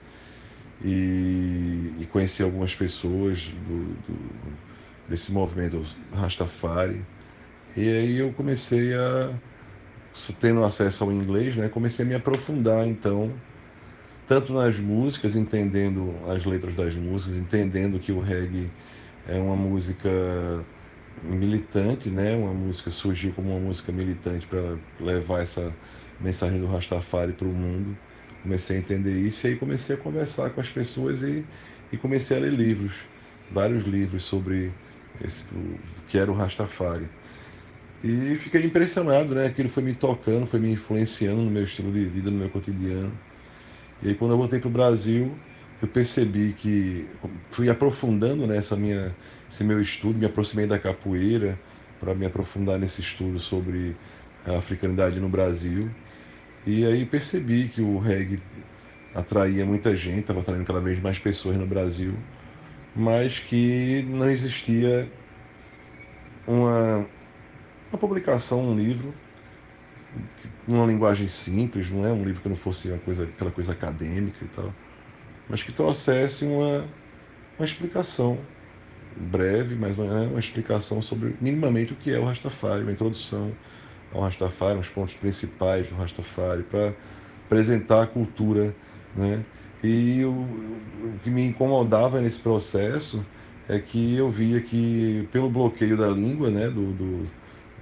E, 0.81 1.95
e 1.99 2.07
conheci 2.07 2.43
algumas 2.43 2.75
pessoas 2.75 3.49
do, 3.49 3.95
do- 3.97 4.59
desse 5.09 5.33
movimento 5.33 5.83
Rastafari. 6.13 7.07
E 7.77 7.89
aí 7.89 8.17
eu 8.19 8.33
comecei 8.35 8.95
a, 8.95 9.41
tendo 10.41 10.65
acesso 10.65 11.05
ao 11.05 11.13
inglês, 11.13 11.57
né? 11.57 11.69
Comecei 11.69 12.05
a 12.05 12.09
me 12.09 12.15
aprofundar 12.15 12.87
então 12.87 13.43
tanto 14.27 14.53
nas 14.53 14.79
músicas, 14.79 15.37
entendendo 15.37 16.25
as 16.31 16.45
letras 16.45 16.75
das 16.77 16.95
músicas, 16.97 17.37
entendendo 17.37 18.01
que 18.01 18.13
o 18.13 18.21
reggae 18.21 18.77
é 19.25 19.39
uma 19.41 19.57
música 19.57 20.09
militante, 21.23 22.11
né? 22.11 22.35
Uma 22.37 22.55
música 22.55 22.91
surgiu 22.91 23.35
como 23.35 23.51
uma 23.51 23.61
música 23.61 23.93
militante 23.93 24.47
para 24.47 24.83
levar 24.99 25.41
essa 25.43 25.79
mensagem 26.19 26.61
do 26.61 26.67
Rastafari 26.67 27.35
para 27.35 27.49
o 27.49 27.55
mundo. 27.55 28.01
Comecei 28.43 28.77
a 28.77 28.81
entender 28.81 29.19
isso 29.21 29.47
e 29.47 29.51
aí 29.51 29.59
comecei 29.59 29.97
a 29.97 29.99
conversar 29.99 30.51
com 30.55 30.61
as 30.61 30.71
pessoas 30.71 31.23
e, 31.23 31.49
e 31.93 31.99
comecei 31.99 32.37
a 32.37 32.41
ler 32.41 32.53
livros, 32.53 33.09
vários 33.49 33.85
livros 33.85 34.25
sobre 34.25 34.81
esse, 35.19 35.53
o 35.55 35.85
que 36.07 36.19
era 36.19 36.31
o 36.31 36.35
Rastafari. 36.35 37.13
E 38.03 38.37
fiquei 38.37 38.65
impressionado, 38.65 39.35
né? 39.35 39.47
Aquilo 39.47 39.69
foi 39.69 39.83
me 39.83 39.95
tocando, 39.95 40.47
foi 40.47 40.59
me 40.61 40.71
influenciando 40.73 41.43
no 41.43 41.51
meu 41.51 41.65
estilo 41.65 41.93
de 41.93 42.07
vida, 42.09 42.31
no 42.31 42.39
meu 42.39 42.51
cotidiano. 42.51 43.23
E 44.01 44.09
aí 44.09 44.17
quando 44.17 44.33
eu 44.33 44.39
voltei 44.39 44.61
para 44.61 44.69
o 44.69 44.73
Brasil, 44.73 45.45
eu 45.83 45.89
percebi 45.89 46.53
que 46.53 47.09
fui 47.51 47.71
aprofundando 47.71 48.47
nessa 48.47 48.77
minha 48.77 49.15
esse 49.51 49.65
meu 49.65 49.81
estudo, 49.81 50.19
me 50.19 50.27
aproximei 50.27 50.67
da 50.67 50.79
capoeira 50.79 51.59
para 51.99 52.15
me 52.15 52.25
aprofundar 52.25 52.79
nesse 52.79 53.01
estudo 53.01 53.39
sobre 53.39 53.97
a 54.47 54.59
africanidade 54.59 55.19
no 55.19 55.29
Brasil. 55.29 55.91
E 56.67 56.85
aí 56.87 57.05
percebi 57.05 57.69
que 57.69 57.81
o 57.81 57.99
reggae 57.99 58.41
atraía 59.15 59.65
muita 59.65 59.97
gente, 59.97 60.21
estava 60.21 60.41
atraindo 60.41 60.65
cada 60.65 60.81
vez 60.81 61.01
mais 61.01 61.19
pessoas 61.19 61.57
no 61.57 61.67
Brasil, 61.67 62.15
mas 62.95 63.39
que 63.41 64.03
não 64.09 64.31
existia 64.31 65.11
uma, 66.47 67.07
uma 67.91 67.99
publicação, 67.99 68.61
um 68.71 68.75
livro 68.77 69.13
numa 70.67 70.87
linguagem 70.87 71.27
simples, 71.27 71.91
não 71.91 72.05
é 72.05 72.13
um 72.13 72.25
livro 72.25 72.43
que 72.43 72.49
não 72.49 72.57
fosse 72.57 72.89
uma 72.89 72.99
coisa, 72.99 73.25
aquela 73.25 73.51
coisa 73.51 73.73
acadêmica 73.73 74.45
e 74.45 74.49
tal, 74.49 74.73
mas 75.51 75.63
que 75.63 75.73
trouxesse 75.73 76.45
uma, 76.45 76.87
uma 77.59 77.65
explicação 77.65 78.39
breve, 79.17 79.75
mas 79.75 79.99
uma, 79.99 80.23
uma 80.23 80.39
explicação 80.39 81.03
sobre 81.03 81.37
minimamente 81.41 81.93
o 81.93 81.97
que 81.97 82.13
é 82.13 82.19
o 82.19 82.25
Rastafari, 82.25 82.83
uma 82.83 82.93
introdução 82.93 83.53
ao 84.15 84.23
Rastafari, 84.23 84.79
os 84.79 84.89
pontos 84.89 85.15
principais 85.15 85.89
do 85.89 85.97
Rastafari, 85.97 86.63
para 86.63 86.95
apresentar 87.47 88.05
a 88.05 88.07
cultura, 88.07 88.75
né? 89.15 89.45
E 89.83 90.25
o, 90.25 90.31
o 90.31 91.19
que 91.25 91.31
me 91.31 91.45
incomodava 91.45 92.21
nesse 92.21 92.39
processo 92.39 93.25
é 93.69 93.79
que 93.79 94.17
eu 94.17 94.31
via 94.31 94.61
que 94.61 95.29
pelo 95.33 95.51
bloqueio 95.51 95.97
da 95.97 96.09
língua, 96.09 96.51
né, 96.51 96.69
do, 96.69 96.93
do, 96.93 97.27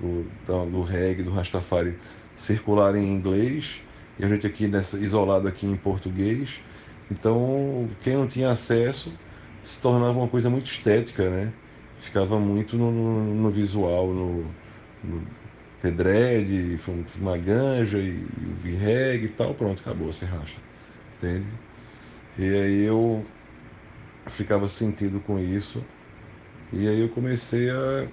do, 0.00 0.66
do 0.70 0.82
reggae, 0.82 1.22
do 1.22 1.30
Rastafari 1.30 1.98
circular 2.36 2.94
em 2.94 3.12
inglês, 3.12 3.80
e 4.18 4.24
a 4.24 4.28
gente 4.28 4.46
aqui 4.46 4.68
nessa, 4.68 4.96
isolado 4.98 5.48
aqui 5.48 5.66
em 5.66 5.76
português, 5.76 6.60
então 7.10 7.96
quem 8.00 8.14
não 8.16 8.28
tinha 8.28 8.50
acesso 8.50 9.20
se 9.60 9.80
tornava 9.80 10.18
uma 10.18 10.28
coisa 10.30 10.50
muito 10.50 10.66
estética, 10.70 11.28
né? 11.30 11.58
Ficava 11.96 12.38
muito 12.38 12.76
no, 12.76 12.90
no, 12.92 13.34
no 13.34 13.50
visual, 13.50 14.14
no, 14.14 14.58
no 15.02 15.36
ter 15.78 15.92
dread, 15.92 16.76
uma 17.16 17.36
ganja 17.38 17.98
e, 18.00 18.28
e 18.64 18.74
reggae 18.76 19.26
e 19.26 19.28
tal, 19.34 19.54
pronto, 19.56 19.80
acabou, 19.80 20.12
se 20.12 20.24
rasta, 20.24 20.62
entende? 21.16 21.60
E 22.36 22.44
aí 22.44 22.82
eu 22.82 23.32
ficava 24.30 24.68
sentido 24.68 25.20
com 25.20 25.38
isso, 25.38 25.90
e 26.72 26.88
aí 26.88 27.00
eu 27.00 27.10
comecei 27.10 27.70
a 27.70 28.12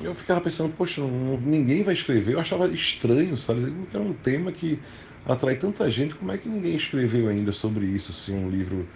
eu 0.00 0.14
ficava 0.14 0.40
pensando, 0.40 0.74
poxa, 0.74 1.00
não- 1.00 1.40
ninguém 1.40 1.82
vai 1.82 1.94
escrever. 1.94 2.34
Eu 2.34 2.40
achava 2.40 2.68
estranho, 2.72 3.36
sabe? 3.36 3.62
Era 3.92 4.02
um 4.02 4.14
tema 4.14 4.52
que 4.52 4.82
atrai 5.28 5.56
tanta 5.56 5.90
gente. 5.90 6.14
Como 6.14 6.32
é 6.32 6.38
que 6.38 6.48
ninguém 6.48 6.74
escreveu 6.74 7.28
ainda 7.28 7.52
sobre 7.52 7.86
isso? 7.86 8.10
Assim, 8.10 8.34
um 8.34 8.50
livro, 8.50 8.86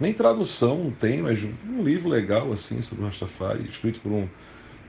nem 0.00 0.12
tradução 0.12 0.84
não 0.84 0.90
tem, 0.90 1.22
mas 1.22 1.38
um 1.42 1.82
livro 1.82 2.08
legal 2.08 2.52
assim 2.52 2.80
sobre 2.82 3.04
o 3.04 3.06
Rastafari, 3.06 3.64
escrito 3.68 4.00
por 4.00 4.10
um, 4.10 4.26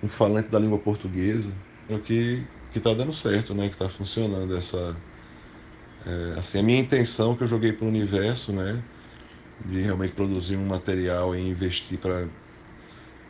um 0.02 0.08
falante 0.10 0.50
da 0.50 0.60
língua 0.60 0.80
portuguesa. 0.80 1.52
É 1.90 1.98
que 2.00 2.48
que 2.72 2.80
está 2.80 2.94
dando 2.94 3.14
certo, 3.14 3.54
né? 3.54 3.68
Que 3.68 3.76
está 3.76 3.88
funcionando 3.88 4.56
essa 4.56 4.96
é, 6.06 6.40
assim 6.40 6.60
a 6.60 6.64
minha 6.64 6.80
intenção 6.80 7.36
que 7.36 7.44
eu 7.44 7.48
joguei 7.48 7.74
para 7.74 7.86
o 7.86 7.88
universo, 7.88 8.52
né? 8.52 8.84
De 9.66 9.82
realmente 9.82 10.14
produzir 10.14 10.58
um 10.58 10.66
material 10.66 11.36
e 11.36 11.42
investir 11.42 12.00
para 12.00 12.28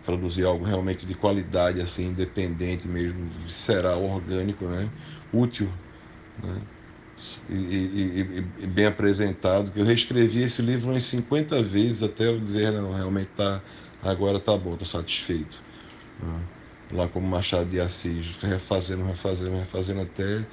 produzir 0.05 0.45
algo 0.45 0.65
realmente 0.65 1.05
de 1.05 1.15
qualidade, 1.15 1.81
assim, 1.81 2.07
independente 2.09 2.87
mesmo, 2.87 3.29
visceral, 3.45 4.03
orgânico, 4.03 4.65
né? 4.65 4.89
Útil, 5.31 5.69
né? 6.41 6.61
E, 7.49 7.53
e- 7.55 8.63
e- 8.63 8.67
bem 8.67 8.85
apresentado. 8.85 9.71
Que 9.71 9.79
eu 9.79 9.85
reescrevi 9.85 10.41
esse 10.43 10.61
livro 10.61 10.89
umas 10.91 11.03
50 11.05 11.61
vezes 11.61 12.03
até 12.03 12.27
eu 12.27 12.39
dizer, 12.39 12.71
não, 12.71 12.93
realmente 12.93 13.29
tá, 13.31 13.63
agora 14.01 14.39
tá 14.39 14.57
bom, 14.57 14.77
tô 14.77 14.85
satisfeito. 14.85 15.63
né? 16.19 16.47
Lá 16.91 17.09
como 17.09 17.27
Machado 17.27 17.69
de 17.69 17.79
Assis, 17.81 18.37
refazendo, 18.41 19.05
refazendo, 19.05 19.57
refazendo 19.57 20.01
até 20.01 20.47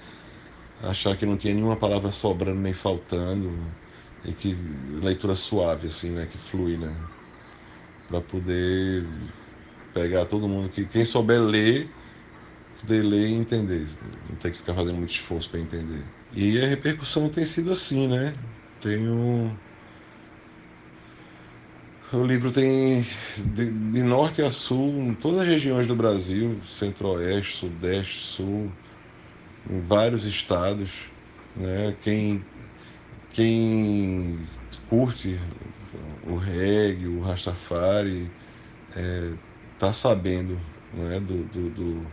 achar 0.78 1.16
que 1.18 1.26
não 1.26 1.36
tinha 1.36 1.54
nenhuma 1.54 1.78
palavra 1.78 2.10
sobrando 2.12 2.60
nem 2.60 2.74
faltando 2.74 3.76
e 4.24 4.34
que 4.34 4.54
leitura 4.54 5.36
suave 5.36 5.88
assim, 5.88 6.10
né, 6.12 6.26
que 6.26 6.38
flui, 6.38 6.76
né? 6.78 7.08
para 8.06 8.20
poder 8.22 9.06
pegar 9.92 10.26
todo 10.26 10.48
mundo 10.48 10.70
que 10.70 10.86
quem 10.86 11.04
souber 11.04 11.40
ler, 11.42 11.96
poder 12.80 13.02
ler 13.02 13.28
e 13.28 13.34
entender, 13.34 13.86
não 14.28 14.36
ter 14.36 14.52
que 14.52 14.58
ficar 14.58 14.74
fazendo 14.74 14.96
muito 14.96 15.12
esforço 15.12 15.50
para 15.50 15.60
entender. 15.60 16.04
E 16.32 16.60
a 16.60 16.66
repercussão 16.66 17.28
tem 17.28 17.44
sido 17.44 17.72
assim, 17.72 18.08
né? 18.08 18.34
Tenho 18.80 19.56
O 22.12 22.24
livro 22.24 22.50
tem 22.50 23.06
de, 23.36 23.70
de, 23.70 24.02
norte 24.02 24.42
a 24.42 24.50
sul, 24.50 24.98
em 24.98 25.14
todas 25.14 25.42
as 25.42 25.46
regiões 25.46 25.86
do 25.86 25.94
Brasil, 25.94 26.60
centro-oeste, 26.68 27.58
sudeste, 27.58 28.18
sul, 28.18 28.72
em 29.68 29.80
vários 29.82 30.24
estados. 30.24 30.90
Né? 31.54 31.94
Quem, 32.02 32.44
quem 33.32 34.40
curte 34.88 35.38
o 36.26 36.36
reggae, 36.36 37.06
o 37.06 37.20
Rastafari, 37.20 38.28
está 39.74 39.88
é, 39.88 39.92
sabendo 39.92 40.58
né? 40.92 41.20
do, 41.20 41.44
do, 41.44 41.70
do, 41.70 42.06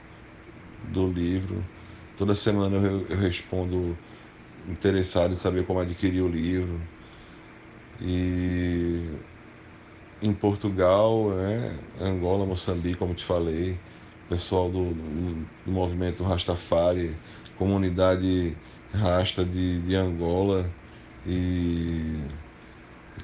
do, 0.92 1.08
livro. 1.08 1.64
Toda 2.18 2.36
semana 2.36 2.78
eu, 2.78 3.06
eu 3.08 3.18
respondo 3.18 3.98
interessado 4.68 5.34
em 5.34 5.38
saber 5.38 5.66
como 5.66 5.80
adquirir 5.80 6.22
o 6.22 6.28
livro. 6.28 6.80
E 8.02 9.10
em 10.22 10.34
Portugal, 10.34 11.30
né, 11.30 11.78
Angola, 12.02 12.46
Moçambique, 12.46 12.98
como 12.98 13.14
te 13.14 13.26
falei, 13.26 13.78
pessoal 14.30 14.70
do, 14.70 14.94
do 15.66 15.72
movimento 15.72 16.24
Rastafari, 16.24 17.16
comunidade 17.58 18.56
Rasta 18.94 19.46
de, 19.46 19.82
de 19.82 19.96
Angola 19.96 20.70
e 21.26 22.22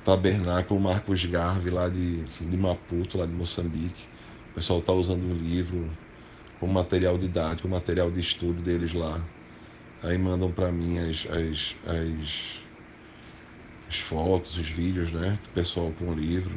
tabernáculo 0.04 0.80
Marcos 0.80 1.26
Garve 1.26 1.70
lá 1.70 1.88
de, 1.88 2.24
de 2.24 2.58
Maputo, 2.58 3.18
lá 3.18 3.26
de 3.26 3.34
Moçambique. 3.34 4.04
O 4.52 4.56
pessoal 4.56 4.80
está 4.80 4.94
usando 4.94 5.24
um 5.24 5.34
livro 5.34 5.90
como 6.64 6.72
material 6.72 7.18
didático, 7.18 7.68
material 7.68 8.10
de 8.10 8.22
estudo 8.22 8.62
deles 8.62 8.94
lá. 8.94 9.22
Aí 10.02 10.18
mandam 10.18 10.50
para 10.50 10.72
mim 10.72 10.98
as, 10.98 11.28
as, 11.30 11.76
as, 11.86 12.54
as 13.90 14.00
fotos, 14.00 14.58
os 14.58 14.70
vídeos, 14.70 15.12
né? 15.12 15.38
Do 15.44 15.50
pessoal 15.50 15.92
com 16.00 16.06
o 16.06 16.14
livro. 16.14 16.56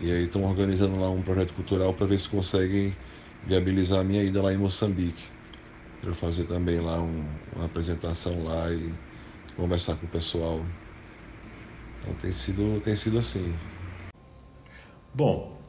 E 0.00 0.12
aí 0.12 0.26
estão 0.26 0.44
organizando 0.44 1.00
lá 1.00 1.10
um 1.10 1.20
projeto 1.20 1.52
cultural 1.52 1.92
para 1.94 2.06
ver 2.06 2.20
se 2.20 2.28
conseguem 2.28 2.96
viabilizar 3.44 3.98
a 3.98 4.04
minha 4.04 4.22
ida 4.22 4.40
lá 4.40 4.52
em 4.52 4.56
Moçambique. 4.56 5.24
Para 6.00 6.14
fazer 6.14 6.44
também 6.44 6.78
lá 6.78 7.02
um, 7.02 7.26
uma 7.56 7.64
apresentação 7.64 8.44
lá 8.44 8.72
e 8.72 8.94
conversar 9.56 9.96
com 9.96 10.06
o 10.06 10.10
pessoal. 10.10 10.64
Então 11.98 12.14
tem 12.14 12.32
sido, 12.32 12.80
tem 12.82 12.94
sido 12.94 13.18
assim. 13.18 13.52
Bom, 15.12 15.60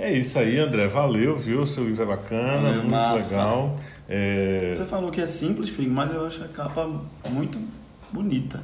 é 0.00 0.12
isso 0.12 0.38
aí, 0.38 0.58
André. 0.58 0.88
Valeu, 0.88 1.38
viu? 1.38 1.66
Seu 1.66 1.84
livro 1.84 2.02
é 2.02 2.06
bacana, 2.06 2.62
Valeu, 2.62 2.74
muito 2.80 2.90
massa. 2.90 3.34
legal. 3.34 3.76
É... 4.08 4.72
Você 4.74 4.84
falou 4.84 5.10
que 5.10 5.20
é 5.20 5.26
simples, 5.26 5.70
Figo, 5.70 5.92
mas 5.92 6.12
eu 6.12 6.26
acho 6.26 6.42
a 6.42 6.48
capa 6.48 6.90
muito 7.28 7.60
bonita. 8.12 8.62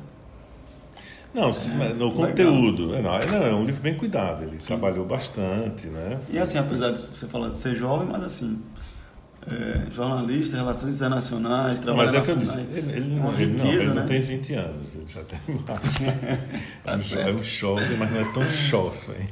Não, 1.37 1.51
é, 1.51 1.93
no 1.93 2.13
conteúdo. 2.13 2.95
É, 2.95 3.03
não, 3.03 3.15
é 3.15 3.55
um 3.55 3.65
livro 3.65 3.83
bem 3.83 3.95
cuidado, 3.95 4.43
ele 4.45 4.57
Sim. 4.57 4.69
trabalhou 4.69 5.05
bastante, 5.05 5.87
né? 5.89 6.19
E 6.31 6.39
assim, 6.39 6.57
apesar 6.57 6.93
de 6.93 7.03
você 7.03 7.27
falar 7.27 7.51
de 7.51 7.59
ser 7.59 7.75
jovem, 7.75 8.09
mas 8.11 8.25
assim, 8.25 8.59
é, 9.49 9.93
jornalista, 9.93 10.57
relações 10.57 10.97
internacionais, 10.97 11.79
trabalha 11.79 12.11
Mas 12.11 12.15
é 12.15 12.21
que 12.21 12.31
eu 12.31 12.37
disse, 12.37 12.59
ele, 12.59 12.93
ele, 12.93 13.15
não, 13.15 13.31
riqueza, 13.31 13.43
ele, 13.43 13.57
não, 13.57 13.73
ele 13.73 13.87
né? 13.87 13.95
não 13.95 14.07
tem 14.07 14.21
20 14.21 14.55
anos, 14.55 14.95
ele 14.97 15.07
já 15.07 15.23
tem 15.23 15.39
mais. 15.67 17.11
tá 17.11 17.21
é 17.21 17.33
um 17.33 17.43
jovem, 17.43 17.97
mas 17.97 18.11
não 18.11 18.21
é 18.21 18.33
tão 18.33 18.47
jovem. 18.49 19.29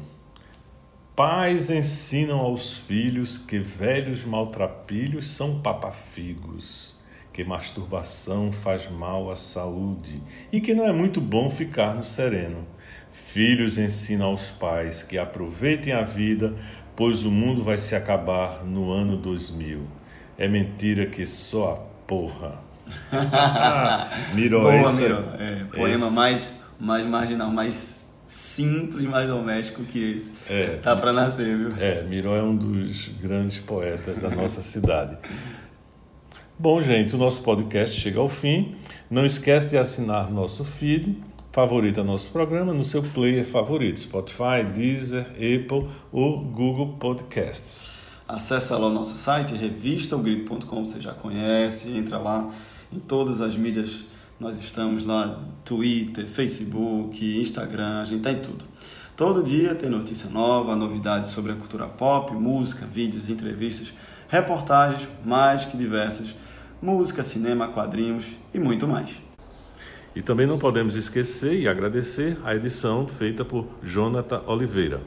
Pais 1.15 1.69
ensinam 1.69 2.39
aos 2.39 2.77
filhos 2.77 3.37
que 3.37 3.57
velhos 3.57 4.25
maltrapilhos 4.25 5.29
são 5.29 5.61
papafigos, 5.61 6.93
que 7.31 7.41
masturbação 7.41 8.51
faz 8.51 8.91
mal 8.91 9.31
à 9.31 9.35
saúde 9.37 10.21
e 10.51 10.59
que 10.59 10.73
não 10.73 10.85
é 10.85 10.91
muito 10.91 11.21
bom 11.21 11.49
ficar 11.49 11.95
no 11.95 12.03
sereno. 12.03 12.67
Filhos 13.13 13.77
ensinam 13.77 14.25
aos 14.25 14.51
pais 14.51 15.03
que 15.03 15.17
aproveitem 15.17 15.93
a 15.93 16.01
vida, 16.01 16.53
pois 16.97 17.23
o 17.23 17.31
mundo 17.31 17.63
vai 17.63 17.77
se 17.77 17.95
acabar 17.95 18.65
no 18.65 18.91
ano 18.91 19.15
2000. 19.15 19.87
É 20.37 20.49
mentira 20.49 21.05
que 21.05 21.25
só 21.25 21.71
a 21.71 21.75
porra. 22.05 22.61
ah, 23.13 24.09
Miró, 24.33 24.63
Boa, 24.63 24.91
esse. 24.91 25.05
É, 25.05 25.63
poema 25.73 26.07
esse... 26.07 26.13
mais, 26.13 26.53
mais 26.77 27.07
marginal, 27.07 27.49
mais 27.51 27.94
simples, 28.27 29.05
mais 29.05 29.27
doméstico 29.27 29.83
que 29.83 30.13
esse. 30.13 30.33
É, 30.49 30.77
tá 30.77 30.95
para 30.95 31.13
nascer, 31.13 31.57
viu? 31.57 31.69
É, 31.79 32.03
Miró 32.03 32.35
é 32.35 32.43
um 32.43 32.55
dos 32.55 33.09
grandes 33.09 33.59
poetas 33.59 34.19
da 34.19 34.29
nossa 34.29 34.61
cidade. 34.61 35.17
Bom, 36.57 36.79
gente, 36.79 37.15
o 37.15 37.17
nosso 37.17 37.41
podcast 37.41 37.99
chega 37.99 38.19
ao 38.19 38.29
fim. 38.29 38.75
Não 39.09 39.25
esquece 39.25 39.71
de 39.71 39.77
assinar 39.77 40.31
nosso 40.31 40.63
feed, 40.63 41.21
favorita 41.51 42.03
nosso 42.03 42.29
programa 42.29 42.73
no 42.73 42.83
seu 42.83 43.03
player 43.03 43.45
favorito, 43.45 43.99
Spotify, 43.99 44.63
Deezer, 44.73 45.27
Apple 45.31 45.89
ou 46.11 46.39
Google 46.39 46.95
Podcasts. 46.99 47.89
Acesse 48.27 48.73
lá 48.73 48.87
o 48.87 48.89
nosso 48.89 49.15
site, 49.15 49.53
revistaogrito.com, 49.53 50.85
você 50.85 50.99
já 50.99 51.13
conhece, 51.13 51.91
entra 51.91 52.17
lá 52.17 52.49
em 52.91 52.99
todas 52.99 53.39
as 53.39 53.55
mídias 53.55 54.05
nós 54.39 54.57
estamos 54.57 55.05
lá, 55.05 55.39
Twitter, 55.63 56.27
Facebook, 56.27 57.39
Instagram, 57.39 58.01
a 58.01 58.05
gente 58.05 58.17
está 58.17 58.31
em 58.31 58.39
tudo. 58.39 58.65
Todo 59.15 59.41
dia 59.41 59.73
tem 59.73 59.89
notícia 59.89 60.29
nova, 60.29 60.75
novidades 60.75 61.31
sobre 61.31 61.53
a 61.53 61.55
cultura 61.55 61.87
pop, 61.87 62.33
música, 62.33 62.85
vídeos, 62.85 63.29
entrevistas, 63.29 63.93
reportagens 64.27 65.07
mais 65.23 65.63
que 65.63 65.77
diversas, 65.77 66.35
música, 66.81 67.23
cinema, 67.23 67.69
quadrinhos 67.69 68.25
e 68.53 68.59
muito 68.59 68.87
mais. 68.87 69.09
E 70.13 70.21
também 70.21 70.45
não 70.45 70.57
podemos 70.57 70.95
esquecer 70.95 71.59
e 71.59 71.67
agradecer 71.67 72.37
a 72.43 72.55
edição 72.55 73.07
feita 73.07 73.45
por 73.45 73.67
Jonathan 73.81 74.41
Oliveira. 74.47 75.01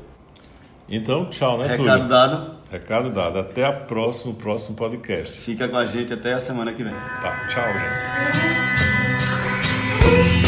Então, 0.88 1.28
tchau, 1.28 1.58
né, 1.58 1.66
Recado 1.66 1.84
Túlio? 1.84 2.08
dado. 2.08 2.54
Recado 2.70 3.10
dado. 3.10 3.38
Até 3.38 3.64
a 3.64 3.72
próximo, 3.72 4.34
próximo 4.34 4.74
podcast. 4.74 5.38
Fica 5.38 5.68
com 5.68 5.76
a 5.76 5.84
gente 5.84 6.12
até 6.14 6.32
a 6.32 6.40
semana 6.40 6.72
que 6.72 6.82
vem. 6.82 6.94
Tá, 7.20 7.46
tchau, 7.48 7.64
gente. 7.74 8.97
Thank 10.00 10.42
you. 10.42 10.47